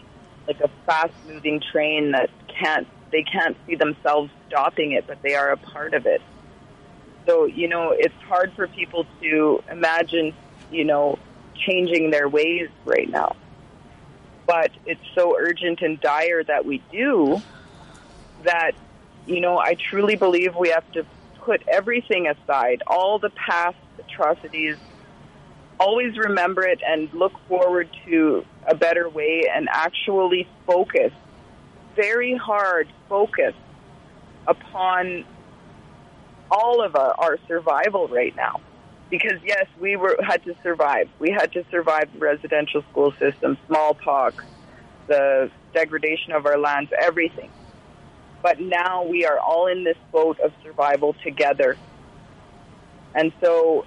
[0.46, 2.28] like a fast moving train that
[2.62, 6.20] can't they can't see themselves stopping it, but they are a part of it.
[7.26, 10.34] So you know, it's hard for people to imagine,
[10.70, 11.18] you know,
[11.66, 13.34] changing their ways right now
[14.46, 17.42] but it's so urgent and dire that we do
[18.44, 18.72] that,
[19.26, 21.04] you know, I truly believe we have to
[21.44, 24.76] put everything aside, all the past atrocities,
[25.78, 31.12] always remember it and look forward to a better way and actually focus,
[31.94, 33.54] very hard focus
[34.46, 35.24] upon
[36.50, 38.60] all of our, our survival right now.
[39.10, 41.08] Because yes, we were had to survive.
[41.18, 44.44] We had to survive the residential school system, smallpox,
[45.06, 47.50] the degradation of our lands, everything.
[48.42, 51.76] But now we are all in this boat of survival together.
[53.14, 53.84] And so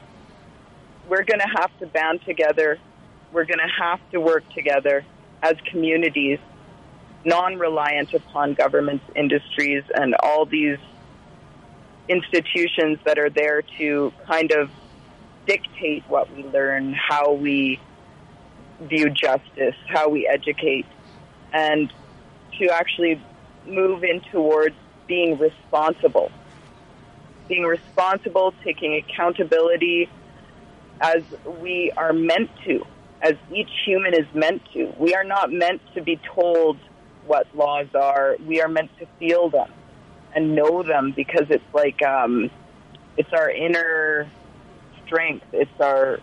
[1.07, 2.79] we're going to have to band together.
[3.31, 5.05] We're going to have to work together
[5.43, 6.39] as communities,
[7.25, 10.77] non reliant upon governments, industries, and all these
[12.07, 14.69] institutions that are there to kind of
[15.45, 17.79] dictate what we learn, how we
[18.81, 20.85] view justice, how we educate,
[21.53, 21.91] and
[22.59, 23.21] to actually
[23.65, 24.75] move in towards
[25.07, 26.31] being responsible.
[27.47, 30.09] Being responsible, taking accountability
[31.01, 31.23] as
[31.61, 32.85] we are meant to,
[33.21, 34.93] as each human is meant to.
[34.97, 36.77] We are not meant to be told
[37.25, 38.37] what laws are.
[38.45, 39.71] We are meant to feel them
[40.35, 42.51] and know them because it's like um,
[43.17, 44.31] it's our inner
[45.09, 45.45] strength.
[45.51, 46.19] It's our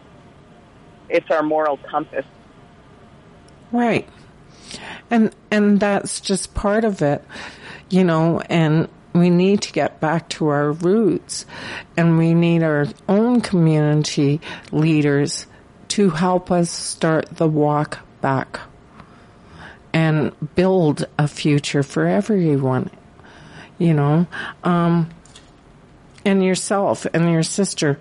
[1.09, 2.25] it's our moral compass.
[3.73, 4.09] Right.
[5.11, 7.25] And and that's just part of it,
[7.91, 11.47] you know, and we need to get back to our roots
[11.97, 14.41] and we need our own community
[14.73, 15.47] leaders
[15.89, 18.61] to help us start the walk back
[19.93, 22.91] and build a future for everyone,
[23.79, 24.27] you know.
[24.63, 25.09] Um,
[26.27, 27.99] and yourself and your sister,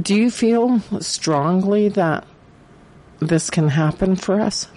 [0.00, 2.26] do you feel strongly that
[3.20, 4.68] this can happen for us?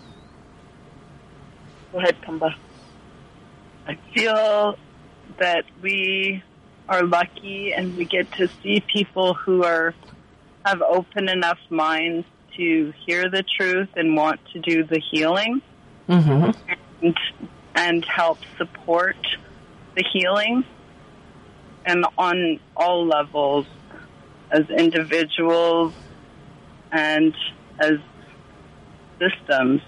[1.91, 2.55] Go ahead, Kamba.
[3.87, 4.77] I feel
[5.39, 6.43] that we
[6.89, 9.93] are lucky and we get to see people who are
[10.65, 12.25] have open enough minds
[12.57, 15.61] to hear the truth and want to do the healing
[16.09, 16.51] Mm-hmm.
[17.01, 17.17] and,
[17.75, 19.17] and help support
[19.95, 20.63] the healing
[21.85, 23.65] and on all levels
[24.51, 25.93] as individuals
[26.91, 27.33] and
[27.79, 27.97] as
[29.19, 29.81] systems.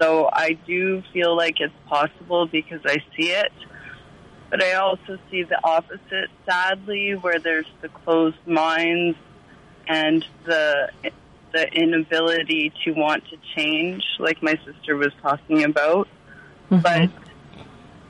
[0.00, 3.52] So I do feel like it's possible because I see it.
[4.50, 9.18] But I also see the opposite, sadly, where there's the closed minds
[9.88, 10.90] and the
[11.52, 16.06] the inability to want to change, like my sister was talking about.
[16.70, 16.80] Mm-hmm.
[16.80, 17.10] But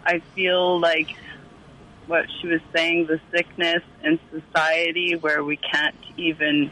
[0.04, 1.08] I feel like
[2.06, 6.70] what she was saying, the sickness in society where we can't even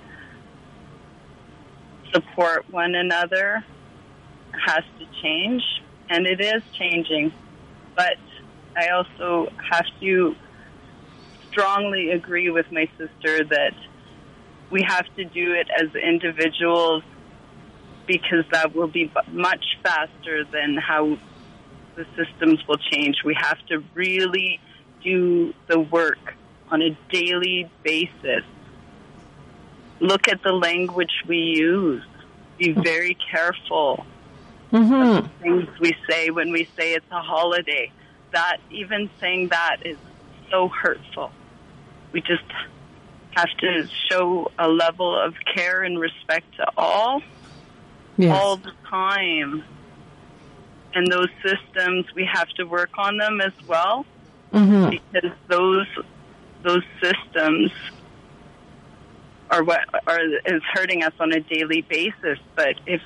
[2.13, 3.65] support one another
[4.53, 5.63] has to change,
[6.09, 7.33] and it is changing.
[7.97, 8.17] But
[8.77, 10.35] I also have to
[11.51, 13.75] strongly agree with my sister that
[14.71, 17.03] we have to do it as individuals
[18.07, 21.17] because that will be much faster than how
[21.97, 23.17] the systems will change.
[23.25, 24.61] We have to really
[25.05, 26.35] do the work
[26.71, 28.43] on a daily basis.
[30.01, 32.03] Look at the language we use.
[32.59, 34.05] Be very careful
[34.73, 35.29] Mm-hmm.
[35.41, 37.93] things we say when we say it's a holiday.
[38.33, 39.97] That even saying that is
[40.51, 41.31] so hurtful.
[42.11, 42.43] We just
[43.37, 47.23] have to show a level of care and respect to all
[48.17, 48.33] Yes.
[48.37, 49.63] all the time.
[50.93, 54.05] And those systems, we have to work on them as well
[54.55, 54.91] Mm-hmm.
[54.91, 55.87] because those
[56.63, 57.73] those systems
[59.51, 62.39] are what are is hurting us on a daily basis.
[62.55, 63.03] But if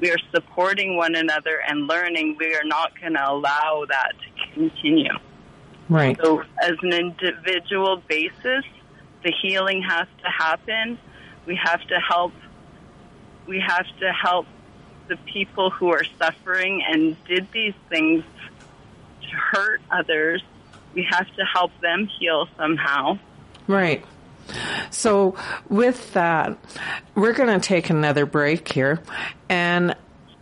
[0.00, 4.54] we are supporting one another and learning, we are not going to allow that to
[4.54, 5.12] continue.
[5.88, 6.18] Right.
[6.22, 8.64] So, as an individual basis,
[9.24, 10.98] the healing has to happen.
[11.46, 12.32] We have to help.
[13.46, 14.46] We have to help
[15.08, 18.22] the people who are suffering and did these things
[19.22, 20.42] to hurt others.
[20.94, 23.18] We have to help them heal somehow.
[23.66, 24.04] Right.
[24.90, 25.36] So,
[25.68, 26.58] with that,
[27.14, 29.00] we're going to take another break here
[29.48, 29.94] and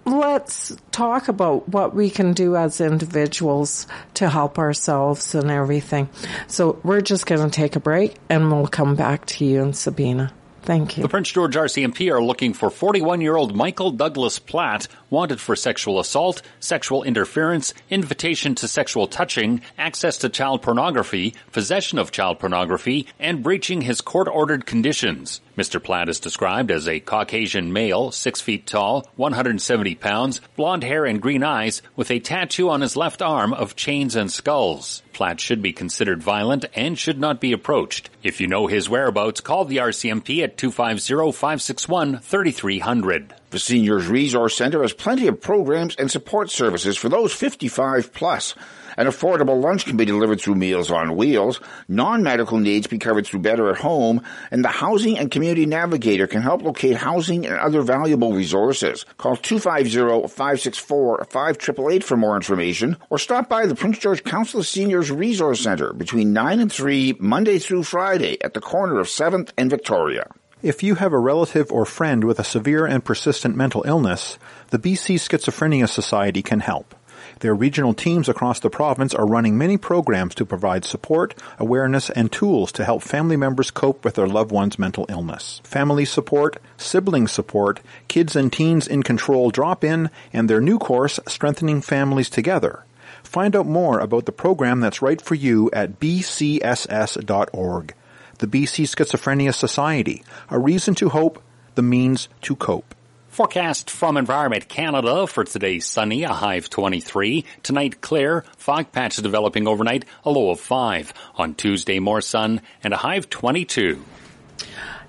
[0.06, 6.08] let's talk about what we can do as individuals to help ourselves and everything.
[6.46, 9.76] So, we're just going to take a break and we'll come back to you and
[9.76, 10.32] Sabina.
[10.68, 11.02] Thank you.
[11.02, 15.56] The Prince George RCMP are looking for 41 year old Michael Douglas Platt, wanted for
[15.56, 22.38] sexual assault, sexual interference, invitation to sexual touching, access to child pornography, possession of child
[22.38, 25.40] pornography, and breaching his court ordered conditions.
[25.56, 25.82] Mr.
[25.82, 31.20] Platt is described as a Caucasian male, 6 feet tall, 170 pounds, blonde hair and
[31.20, 35.02] green eyes, with a tattoo on his left arm of chains and skulls.
[35.12, 38.08] Platt should be considered violent and should not be approached.
[38.22, 43.30] If you know his whereabouts, call the RCMP at 250-561-3300.
[43.50, 48.54] The Seniors Resource Center has plenty of programs and support services for those 55 plus.
[48.98, 51.60] An affordable lunch can be delivered through Meals on Wheels.
[51.86, 54.22] Non-medical needs be covered through Better at Home.
[54.50, 59.06] And the Housing and Community Navigator can help locate housing and other valuable resources.
[59.16, 65.60] Call 250-564-5888 for more information or stop by the Prince George Council of Seniors Resource
[65.60, 70.28] Center between 9 and 3 Monday through Friday at the corner of 7th and Victoria.
[70.62, 74.38] If you have a relative or friend with a severe and persistent mental illness,
[74.70, 76.96] the BC Schizophrenia Society can help.
[77.38, 82.32] Their regional teams across the province are running many programs to provide support, awareness, and
[82.32, 85.60] tools to help family members cope with their loved one's mental illness.
[85.62, 87.78] Family support, sibling support,
[88.08, 92.84] kids and teens in control drop in, and their new course, Strengthening Families Together.
[93.22, 97.94] Find out more about the program that's right for you at bcss.org.
[98.38, 101.42] The BC Schizophrenia Society, a reason to hope,
[101.74, 102.94] the means to cope.
[103.26, 107.44] Forecast from Environment Canada for today sunny, a high of 23.
[107.64, 111.12] Tonight clear, fog patches developing overnight, a low of 5.
[111.34, 114.04] On Tuesday more sun and a high of 22.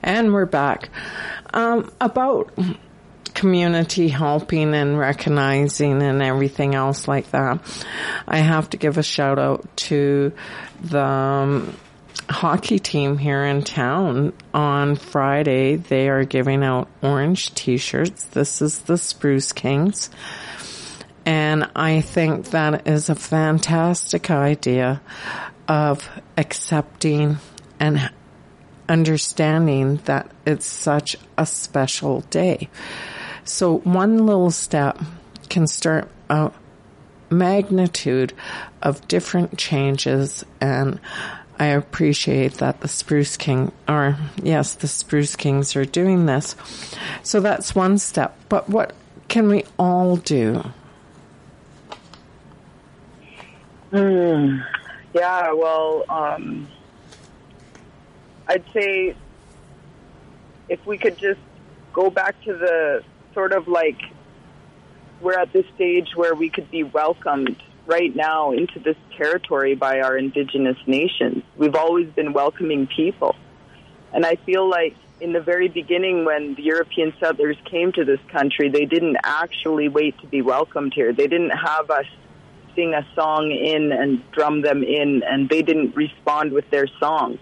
[0.01, 0.89] And we're back.
[1.53, 2.51] Um, about
[3.35, 7.59] community helping and recognizing and everything else like that.
[8.27, 10.33] I have to give a shout out to
[10.81, 11.75] the um,
[12.29, 15.75] hockey team here in town on Friday.
[15.75, 18.25] They are giving out orange t-shirts.
[18.25, 20.09] This is the Spruce Kings.
[21.25, 25.01] And I think that is a fantastic idea
[25.67, 26.07] of
[26.37, 27.37] accepting
[27.79, 28.11] and
[28.87, 32.69] understanding that it's such a special day.
[33.43, 34.99] So one little step
[35.49, 36.51] can start a
[37.29, 38.33] magnitude
[38.81, 40.99] of different changes and
[41.59, 46.55] I appreciate that the Spruce King, or yes, the Spruce Kings are doing this.
[47.21, 48.37] So that's one step.
[48.47, 48.95] But what
[49.27, 50.63] can we all do?
[53.91, 54.59] Hmm.
[55.13, 56.67] Yeah, well, um,
[58.47, 59.15] I'd say
[60.69, 61.39] if we could just
[61.91, 63.03] go back to the
[63.33, 63.99] sort of like
[65.19, 70.01] we're at this stage where we could be welcomed right now into this territory by
[70.01, 71.43] our indigenous nations.
[71.57, 73.35] We've always been welcoming people.
[74.13, 78.19] And I feel like in the very beginning, when the European settlers came to this
[78.31, 81.11] country, they didn't actually wait to be welcomed here.
[81.11, 82.05] They didn't have us
[82.75, 87.39] sing a song in and drum them in, and they didn't respond with their song.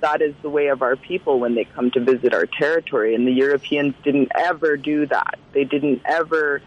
[0.00, 3.16] That is the way of our people when they come to visit our territory.
[3.16, 5.38] And the Europeans didn't ever do that.
[5.52, 6.62] They didn't ever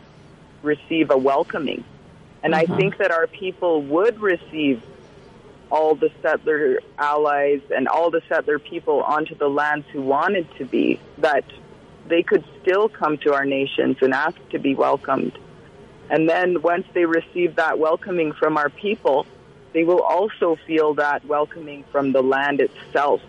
[0.61, 1.85] receive a welcoming.
[2.43, 2.73] And mm-hmm.
[2.73, 4.81] I think that our people would receive
[5.71, 10.65] all the settler allies and all the settler people onto the lands who wanted to
[10.65, 11.45] be, that
[12.07, 15.37] they could still come to our nations and ask to be welcomed.
[16.09, 19.25] And then once they receive that welcoming from our people,
[19.71, 23.21] they will also feel that welcoming from the land itself.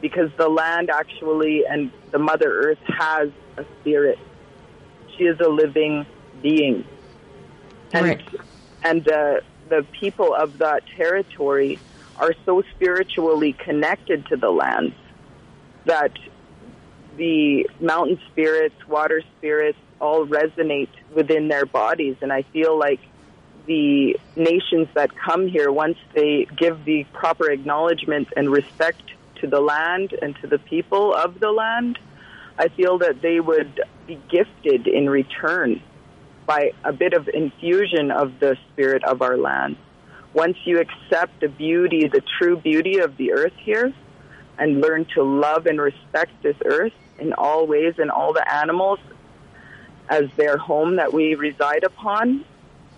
[0.00, 4.18] Because the land actually and the Mother Earth has a spirit.
[5.16, 6.06] She is a living
[6.40, 6.84] being
[7.92, 8.28] and right.
[8.84, 11.78] and the the people of that territory
[12.16, 14.94] are so spiritually connected to the lands
[15.84, 16.12] that
[17.16, 23.00] the mountain spirits, water spirits, all resonate within their bodies, and I feel like
[23.66, 29.02] the nations that come here, once they give the proper acknowledgement and respect
[29.36, 31.98] to the land and to the people of the land,
[32.58, 35.82] I feel that they would be gifted in return
[36.48, 39.76] by a bit of infusion of the spirit of our land.
[40.32, 43.92] Once you accept the beauty, the true beauty of the earth here,
[44.58, 48.98] and learn to love and respect this earth in all ways and all the animals
[50.08, 52.42] as their home that we reside upon,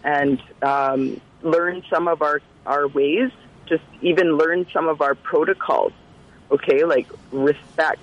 [0.04, 3.32] and um, learn some of our, our ways,
[3.68, 5.92] just even learn some of our protocols,
[6.52, 7.98] okay, like respect.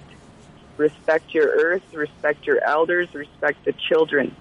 [0.75, 4.35] Respect your earth, respect your elders, respect the children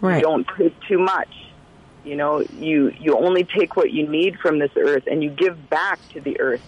[0.00, 0.16] Right.
[0.16, 1.28] You don't take too much.
[2.04, 5.68] You know, you you only take what you need from this earth, and you give
[5.68, 6.62] back to the earth.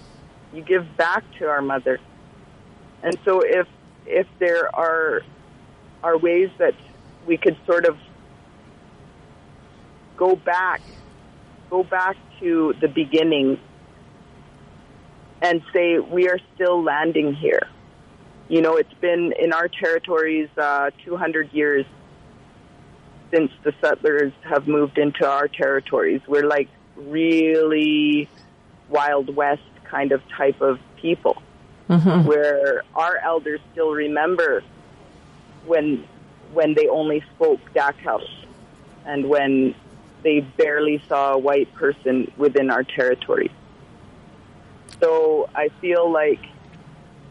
[0.52, 1.98] You give back to our mother.
[3.02, 3.66] And so, if
[4.06, 5.22] if there are
[6.02, 6.74] are ways that
[7.26, 7.96] we could sort of
[10.18, 10.82] go back,
[11.70, 13.58] go back to the beginning,
[15.40, 17.68] and say we are still landing here.
[18.48, 21.86] You know, it's been in our territories uh, 200 years
[23.32, 26.20] since the settlers have moved into our territories.
[26.26, 28.28] We're like really
[28.88, 31.42] Wild West kind of type of people,
[31.88, 32.26] mm-hmm.
[32.26, 34.62] where our elders still remember
[35.64, 36.06] when
[36.52, 38.28] when they only spoke Dakelh
[39.06, 39.74] and when
[40.22, 43.50] they barely saw a white person within our territory.
[45.00, 46.40] So I feel like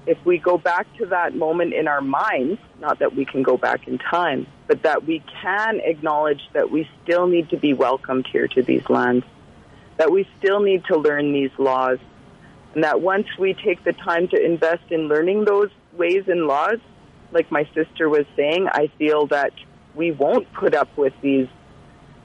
[0.07, 3.57] if we go back to that moment in our minds, not that we can go
[3.57, 8.27] back in time, but that we can acknowledge that we still need to be welcomed
[8.31, 9.25] here to these lands,
[9.97, 11.99] that we still need to learn these laws,
[12.73, 16.79] and that once we take the time to invest in learning those ways and laws,
[17.31, 19.53] like my sister was saying, I feel that
[19.95, 21.47] we won't put up with these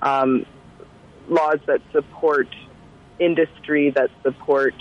[0.00, 0.46] um,
[1.28, 2.48] laws that support
[3.18, 4.74] industry, that support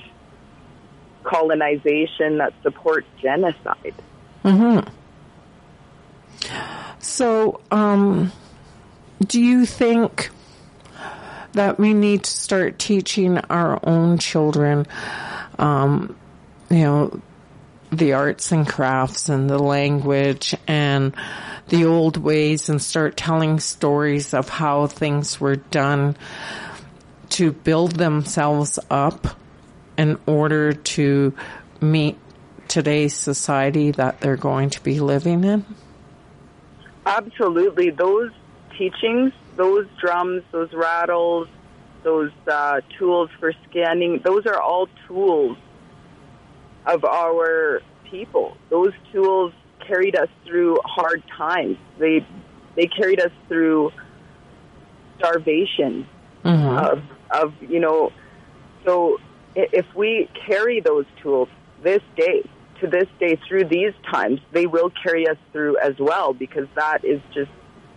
[1.25, 3.95] colonization, that supports genocide.
[4.43, 4.87] Mm-hmm.
[6.99, 8.31] So, um,
[9.25, 10.29] do you think
[11.53, 14.85] that we need to start teaching our own children,
[15.57, 16.15] um,
[16.69, 17.21] you know,
[17.91, 21.15] the arts and crafts and the language and
[21.69, 26.15] the old ways and start telling stories of how things were done
[27.29, 29.39] to build themselves up
[29.97, 31.33] in order to
[31.81, 32.17] meet
[32.67, 35.65] today's society that they're going to be living in?
[37.05, 37.91] Absolutely.
[37.91, 38.31] Those
[38.77, 41.47] teachings, those drums, those rattles,
[42.03, 45.57] those uh, tools for scanning, those are all tools
[46.85, 48.57] of our people.
[48.69, 49.53] Those tools
[49.87, 51.77] carried us through hard times.
[51.99, 52.25] They
[52.75, 53.91] they carried us through
[55.17, 56.07] starvation
[56.43, 56.77] Mm-hmm.
[56.77, 58.11] of of you know.
[58.85, 59.17] So
[59.55, 61.49] if we carry those tools
[61.81, 62.43] this day
[62.81, 67.05] to this day through these times, they will carry us through as well because that
[67.05, 67.51] is just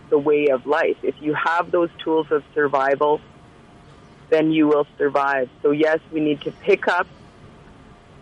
[0.09, 0.97] the way of life.
[1.03, 3.19] If you have those tools of survival,
[4.29, 5.49] then you will survive.
[5.61, 7.07] So yes, we need to pick up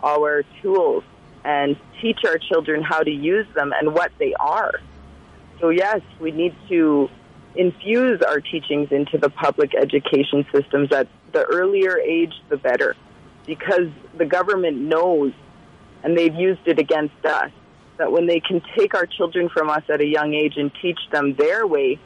[0.02, 1.04] our tools
[1.44, 4.72] and teach our children how to use them and what they are.
[5.60, 7.08] So yes, we need to
[7.54, 12.96] infuse our teachings into the public education systems at the earlier age the better
[13.48, 15.32] because the government knows
[16.04, 17.50] and they've used it against us
[17.96, 21.00] that when they can take our children from us at a young age and teach
[21.10, 21.98] them their way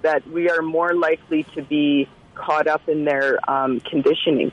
[0.00, 4.52] that we are more likely to be caught up in their um, conditioning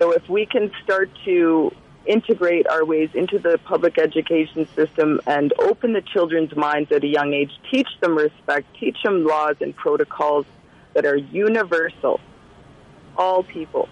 [0.00, 1.70] so if we can start to
[2.06, 7.06] integrate our ways into the public education system and open the children's minds at a
[7.06, 10.46] young age, teach them respect, teach them laws and protocols
[10.94, 12.18] that are universal.
[13.18, 13.90] All people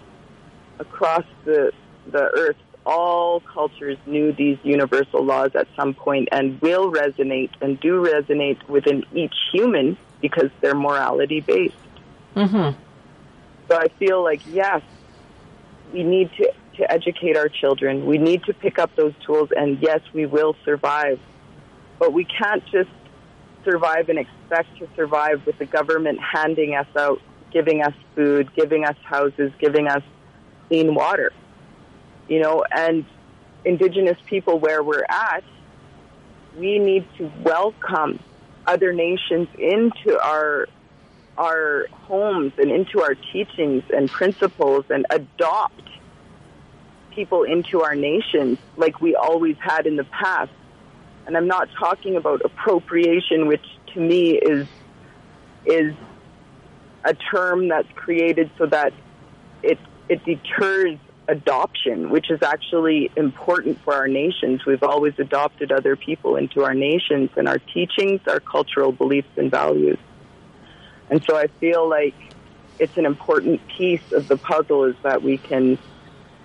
[0.79, 1.71] across the,
[2.11, 2.55] the earth,
[2.85, 8.67] all cultures knew these universal laws at some point and will resonate and do resonate
[8.67, 11.75] within each human because they're morality based.
[12.35, 12.79] Mm-hmm.
[13.69, 14.81] So I feel like, yes,
[15.93, 18.05] we need to, to educate our children.
[18.05, 21.19] We need to pick up those tools, and yes, we will survive.
[21.99, 22.89] But we can't just
[23.63, 27.21] survive and expect to survive with the government handing us out,
[27.51, 30.01] giving us food, giving us houses, giving us
[30.69, 31.33] clean water.
[32.29, 33.05] You know, and
[33.65, 35.43] Indigenous people where we're at,
[36.57, 38.19] we need to welcome
[38.65, 40.67] other nations into our
[41.37, 45.81] our homes and into our teachings and principles and adopt
[47.15, 50.51] people into our nations like we always had in the past.
[51.25, 53.63] And I'm not talking about appropriation, which
[53.93, 54.67] to me is
[55.65, 55.93] is
[57.05, 58.91] a term that's created so that
[59.63, 59.77] it
[60.09, 60.97] it deters
[61.27, 64.65] adoption, which is actually important for our nations.
[64.65, 69.51] We've always adopted other people into our nations and our teachings, our cultural beliefs and
[69.51, 69.99] values.
[71.09, 72.15] And so I feel like
[72.79, 75.77] it's an important piece of the puzzle is that we can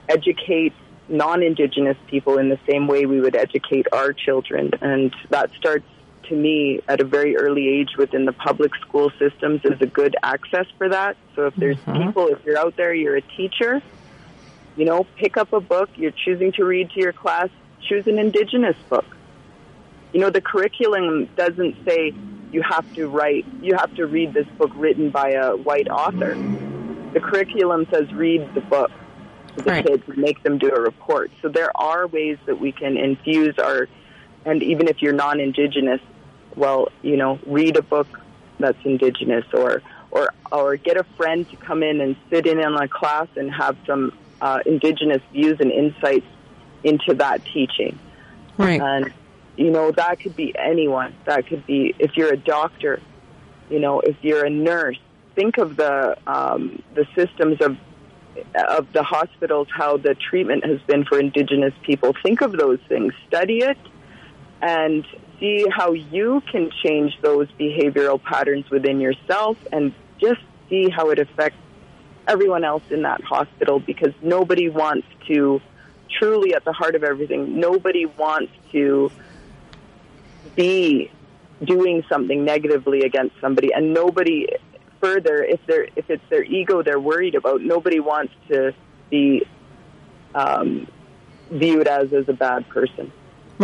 [0.08, 0.74] educate
[1.08, 4.70] non-indigenous people in the same way we would educate our children.
[4.80, 5.86] And that starts
[6.28, 10.14] to me at a very early age within the public school systems is a good
[10.22, 11.16] access for that.
[11.34, 12.06] So if there's Mhm.
[12.06, 13.82] people, if you're out there, you're a teacher,
[14.76, 17.48] you know, pick up a book, you're choosing to read to your class,
[17.88, 19.04] choose an indigenous book.
[20.12, 22.14] You know, the curriculum doesn't say
[22.50, 26.38] you have to write, you have to read this book written by a white author.
[27.12, 28.90] The curriculum says read the book
[29.56, 29.86] to the Right.
[29.86, 31.30] kids and make them do a report.
[31.42, 33.88] So there are ways that we can infuse our,
[34.44, 36.00] and even if you're non-indigenous,
[36.56, 38.08] well, you know, read a book
[38.58, 42.80] that's indigenous or, or, or get a friend to come in and sit in on
[42.82, 46.26] a class and have some uh, indigenous views and insights
[46.82, 47.98] into that teaching.
[48.56, 48.80] Right.
[48.80, 49.12] And,
[49.56, 51.14] you know, that could be anyone.
[51.24, 53.00] That could be if you're a doctor,
[53.70, 54.98] you know, if you're a nurse.
[55.34, 57.76] Think of the um, the systems of
[58.54, 62.14] of the hospitals, how the treatment has been for Indigenous people.
[62.22, 63.12] Think of those things.
[63.26, 63.78] Study it,
[64.60, 65.04] and
[65.44, 70.40] see how you can change those behavioral patterns within yourself and just
[70.70, 71.58] see how it affects
[72.26, 75.60] everyone else in that hospital because nobody wants to
[76.18, 79.10] truly at the heart of everything nobody wants to
[80.56, 81.10] be
[81.62, 83.72] doing something negatively against somebody.
[83.74, 84.46] And nobody
[85.00, 88.72] further if they're if it's their ego they're worried about nobody wants to
[89.10, 89.44] be
[90.34, 90.86] um,
[91.50, 93.12] viewed as as a bad person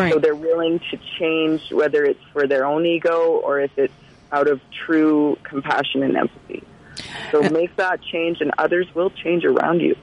[0.00, 0.12] Right.
[0.12, 3.92] so they're willing to change whether it's for their own ego or if it's
[4.32, 6.62] out of true compassion and empathy
[7.30, 9.96] so make that change and others will change around you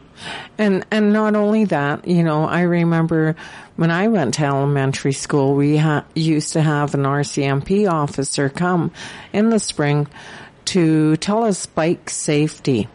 [0.57, 3.35] And and not only that, you know, I remember
[3.75, 8.91] when I went to elementary school, we ha- used to have an RCMP officer come
[9.31, 10.07] in the spring
[10.65, 12.87] to tell us bike safety.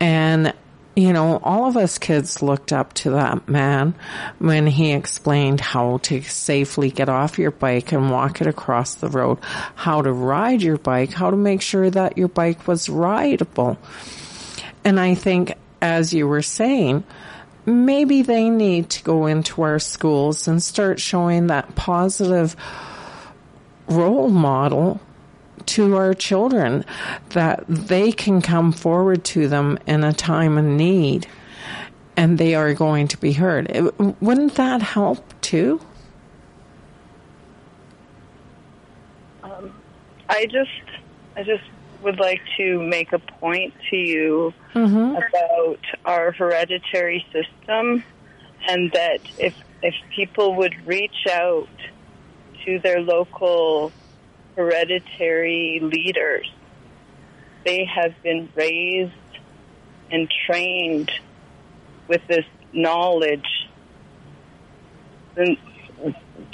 [0.00, 0.54] And
[0.96, 3.94] you know, all of us kids looked up to that man
[4.38, 9.10] when he explained how to safely get off your bike and walk it across the
[9.10, 9.38] road,
[9.74, 13.76] how to ride your bike, how to make sure that your bike was rideable.
[14.84, 17.04] And I think, as you were saying,
[17.66, 22.56] maybe they need to go into our schools and start showing that positive
[23.86, 24.98] role model
[25.66, 26.84] to our children
[27.30, 31.26] that they can come forward to them in a time of need
[32.16, 33.70] and they are going to be heard.
[33.70, 35.80] It- wouldn't that help too?
[39.42, 39.72] Um,
[40.28, 40.70] I just,
[41.36, 41.64] I just
[42.02, 45.16] would like to make a point to you mm-hmm.
[45.16, 48.02] about our hereditary system,
[48.68, 51.68] and that if if people would reach out
[52.64, 53.92] to their local
[54.56, 56.50] hereditary leaders,
[57.64, 59.12] they have been raised
[60.10, 61.10] and trained
[62.08, 63.68] with this knowledge
[65.34, 65.58] since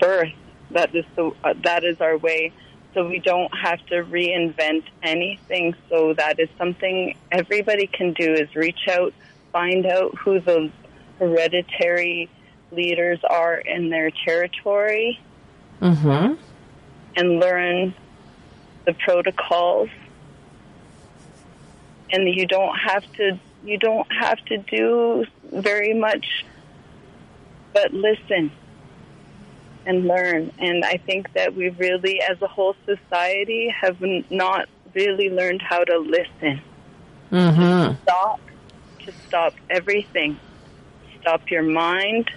[0.01, 0.33] birth.
[0.71, 2.53] That is the uh, that is our way.
[2.95, 5.75] So we don't have to reinvent anything.
[5.89, 9.13] So that is something everybody can do: is reach out,
[9.53, 10.71] find out who the
[11.19, 12.29] hereditary
[12.71, 15.21] leaders are in their territory,
[15.83, 16.41] Mm-hmm.
[17.17, 17.95] And learn
[18.85, 19.91] the protocols.
[22.11, 26.45] And you don't have to you don't have to do very much
[27.73, 28.51] but listen
[29.87, 30.53] and learn.
[30.59, 34.01] And I think that we really as a whole society have
[34.31, 36.61] not really learned how to listen.
[37.31, 38.03] Mm-hmm.
[38.03, 38.41] Stop
[39.07, 40.39] to stop everything.
[41.21, 42.31] Stop your mind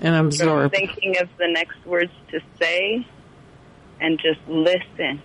[0.00, 0.72] And from absorb.
[0.72, 3.06] thinking of the next words to say
[4.00, 5.22] and just listen.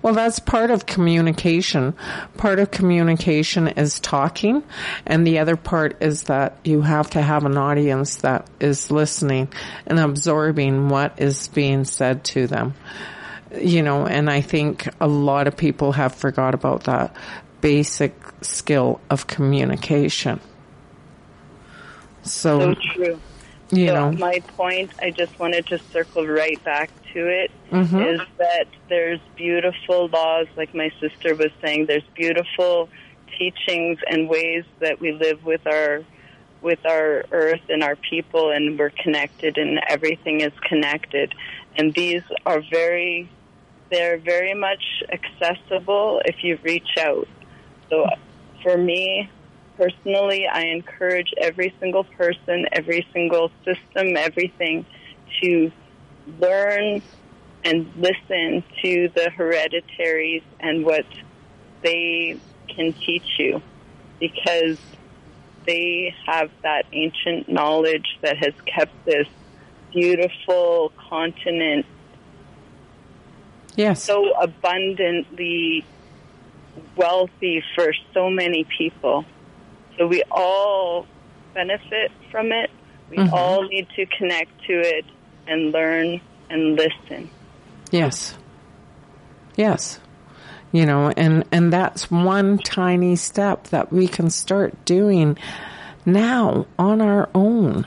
[0.00, 1.94] Well, that's part of communication.
[2.36, 4.62] Part of communication is talking,
[5.06, 9.48] and the other part is that you have to have an audience that is listening
[9.86, 12.74] and absorbing what is being said to them.
[13.60, 17.14] You know, and I think a lot of people have forgot about that
[17.60, 20.40] basic skill of communication.
[22.22, 23.20] So, So true.
[23.72, 28.20] You so know, my point, I just wanted to circle right back to it, is
[28.20, 28.26] Mhm.
[28.38, 32.88] that there's beautiful laws, like my sister was saying, there's beautiful
[33.38, 36.04] teachings and ways that we live with our
[36.60, 41.34] with our earth and our people and we're connected and everything is connected.
[41.76, 43.28] And these are very
[43.90, 47.26] they're very much accessible if you reach out.
[47.90, 48.06] So
[48.62, 49.28] for me,
[49.82, 54.86] personally, I encourage every single person, every single system, everything
[55.42, 55.72] to
[56.38, 57.02] learn
[57.64, 61.04] and listen to the hereditaries and what
[61.82, 63.60] they can teach you
[64.20, 64.78] because
[65.66, 69.26] they have that ancient knowledge that has kept this
[69.92, 71.86] beautiful continent
[73.76, 74.02] yes.
[74.02, 75.84] so abundantly
[76.96, 79.24] wealthy for so many people.
[79.98, 81.06] So we all
[81.54, 82.70] benefit from it.
[83.10, 83.32] We Mhm.
[83.32, 85.04] all need to connect to it
[85.46, 87.28] and learn and listen.
[87.90, 88.36] Yes.
[89.56, 90.00] Yes.
[90.72, 95.36] You know, and, and that's one tiny step that we can start doing
[96.06, 97.86] now on our own.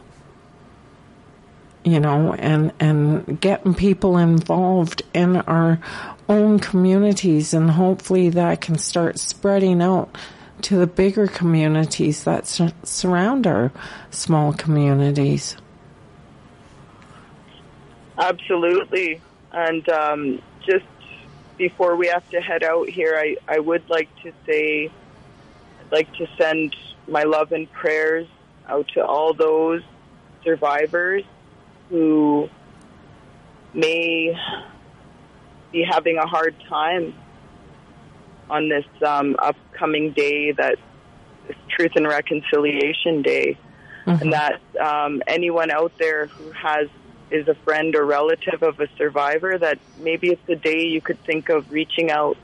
[1.84, 5.80] You know, and, and getting people involved in our
[6.28, 10.16] own communities and hopefully that can start spreading out
[10.62, 13.72] to the bigger communities that sur- surround our
[14.10, 15.58] small communities.
[18.18, 19.22] Absolutely.
[19.52, 20.86] And um, just
[21.58, 24.90] before we have to head out here, I, I would like to say,
[25.80, 26.76] I'd like to send
[27.08, 28.28] my love and prayers
[28.68, 29.84] out to all those
[30.44, 31.24] survivors
[31.90, 32.50] who
[33.74, 34.36] may
[35.72, 37.14] be having a hard time
[38.50, 40.78] on this um, upcoming day that
[41.50, 43.58] is Truth and Reconciliation Day,
[44.06, 44.22] mm-hmm.
[44.22, 46.88] and that um, anyone out there who has
[47.32, 51.20] is a friend or relative of a survivor that maybe it's a day you could
[51.26, 52.38] think of reaching out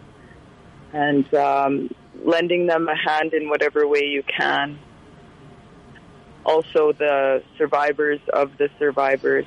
[0.91, 1.93] and um,
[2.23, 4.79] lending them a hand in whatever way you can.
[6.43, 9.45] Also, the survivors of the survivors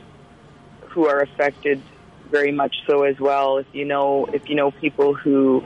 [0.89, 1.83] who are affected
[2.31, 3.59] very much so as well.
[3.59, 5.65] If you know, if you know people who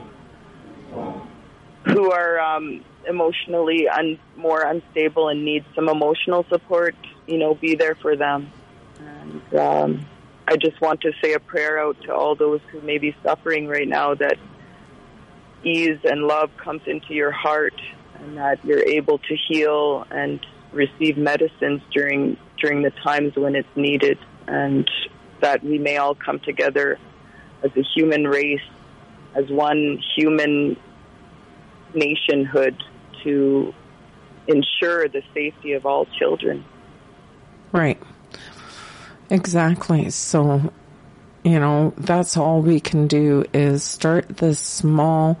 [1.85, 6.95] who are um, emotionally un- more unstable and need some emotional support,
[7.27, 8.51] you know, be there for them.
[8.99, 10.05] And um,
[10.47, 13.67] I just want to say a prayer out to all those who may be suffering
[13.67, 14.37] right now that
[15.63, 17.79] ease and love comes into your heart
[18.15, 23.75] and that you're able to heal and receive medicines during during the times when it's
[23.75, 24.17] needed
[24.47, 24.89] and
[25.41, 26.97] that we may all come together
[27.63, 28.59] as a human race
[29.35, 30.77] as one human
[31.93, 32.75] nationhood
[33.23, 33.73] to
[34.47, 36.65] ensure the safety of all children.
[37.71, 38.01] Right.
[39.29, 40.09] Exactly.
[40.09, 40.73] So,
[41.43, 45.39] you know, that's all we can do is start this small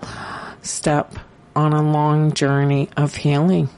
[0.61, 1.15] step
[1.55, 3.69] on a long journey of healing.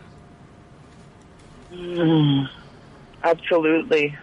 [1.72, 2.50] Mm,
[3.24, 4.18] absolutely.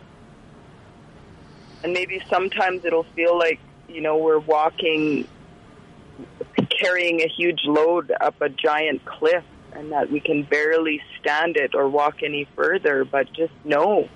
[1.82, 3.58] And maybe sometimes it'll feel like,
[3.88, 5.26] you know, we're walking,
[6.80, 11.74] carrying a huge load up a giant cliff and that we can barely stand it
[11.74, 14.08] or walk any further, but just know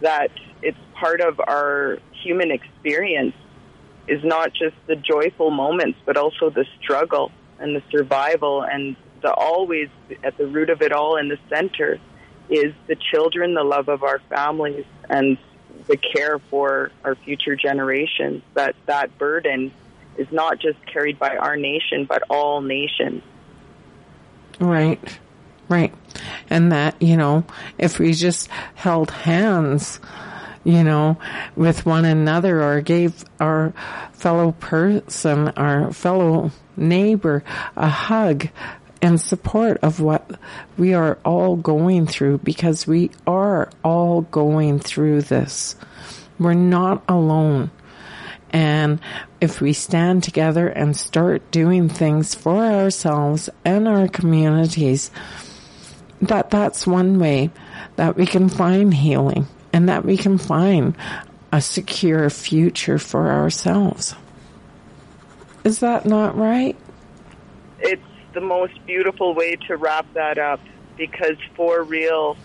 [0.00, 0.30] that
[0.62, 3.34] it's part of our human experience
[4.08, 9.32] is not just the joyful moments, but also the struggle and the survival and the
[9.32, 9.88] always
[10.24, 11.98] at the root of it all in the center
[12.48, 15.38] is the children, the love of our families, and
[15.86, 18.42] the care for our future generations.
[18.54, 19.72] That that burden
[20.16, 23.22] is not just carried by our nation, but all nations.
[24.58, 25.18] Right.
[25.68, 25.94] Right.
[26.50, 27.44] And that, you know,
[27.78, 30.00] if we just held hands,
[30.64, 31.16] you know,
[31.56, 33.72] with one another or gave our
[34.12, 37.44] fellow person, our fellow neighbor
[37.76, 38.48] a hug
[39.02, 40.30] and support of what
[40.76, 45.76] we are all going through because we are all going through this.
[46.38, 47.70] We're not alone.
[48.52, 49.00] And
[49.40, 55.10] if we stand together and start doing things for ourselves and our communities,
[56.20, 57.50] that that's one way
[57.96, 60.96] that we can find healing and that we can find
[61.52, 64.14] a secure future for ourselves.
[65.64, 66.76] Is that not right?
[67.80, 70.60] It's the most beautiful way to wrap that up
[70.96, 72.36] because for real,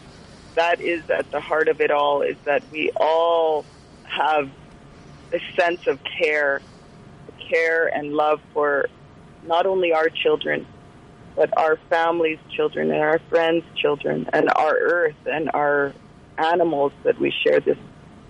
[0.55, 3.65] that is at the heart of it all is that we all
[4.03, 4.49] have
[5.33, 6.61] a sense of care,
[7.49, 8.87] care and love for
[9.45, 10.65] not only our children,
[11.35, 15.93] but our families' children and our friends' children and our earth and our
[16.37, 17.77] animals that we share this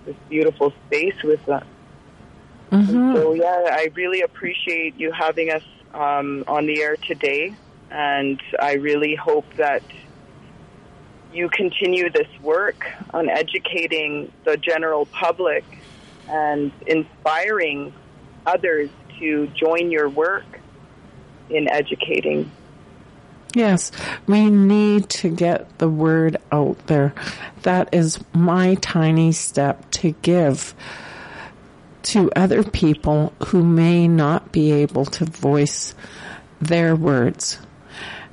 [0.04, 1.66] this beautiful space with them.
[2.70, 3.16] Mm-hmm.
[3.16, 5.62] So yeah, I really appreciate you having us
[5.94, 7.54] um, on the air today,
[7.90, 9.82] and I really hope that
[11.32, 12.76] you continue this work
[13.12, 15.64] on educating the general public
[16.28, 17.92] and inspiring
[18.44, 20.44] others to join your work
[21.50, 22.50] in educating.
[23.54, 23.90] Yes,
[24.26, 27.14] we need to get the word out there.
[27.62, 30.74] That is my tiny step to give
[32.02, 35.94] to other people who may not be able to voice
[36.60, 37.58] their words.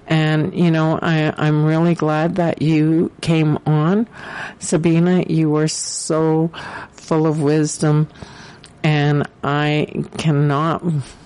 [0.08, 4.08] And, you know, I, I'm really glad that you came on.
[4.60, 6.52] Sabina, you were so
[6.92, 8.10] full of wisdom
[8.84, 10.84] and I cannot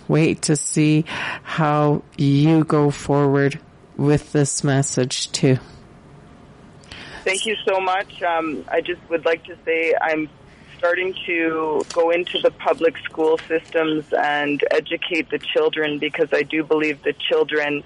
[0.08, 1.06] wait to see
[1.44, 3.60] how you go forward
[3.98, 5.58] with this message too.
[7.24, 8.22] Thank you so much.
[8.22, 10.30] Um, I just would like to say I'm
[10.78, 16.64] starting to go into the public school systems and educate the children because I do
[16.64, 17.84] believe the children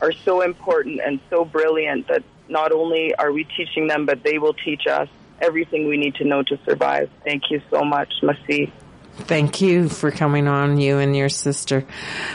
[0.00, 4.38] are so important and so brilliant that not only are we teaching them, but they
[4.38, 5.08] will teach us
[5.40, 7.10] everything we need to know to survive.
[7.24, 8.70] Thank you so much, Masi.
[9.18, 11.86] Thank you for coming on, you and your sister.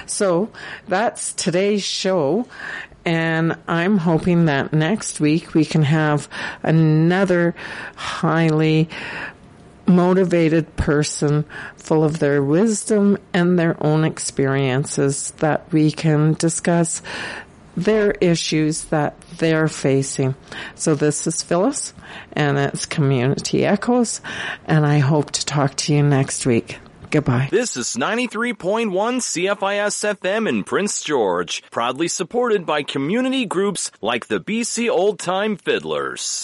[0.08, 0.52] So
[0.88, 2.48] that's today's show.
[3.06, 6.28] And I'm hoping that next week we can have
[6.64, 7.56] another
[7.96, 8.90] highly
[9.88, 11.46] motivated person
[11.76, 17.02] full of their wisdom and their own experiences that we can discuss
[17.76, 20.36] their issues that they're facing.
[20.76, 21.94] So this is Phyllis
[22.34, 24.22] and it's Community Echoes
[24.66, 26.80] and I hope to talk to you next week.
[27.12, 27.50] Goodbye.
[27.52, 34.40] This is 93.1 CFIS FM in Prince George, proudly supported by community groups like the
[34.40, 36.40] BC Old Time Fiddlers.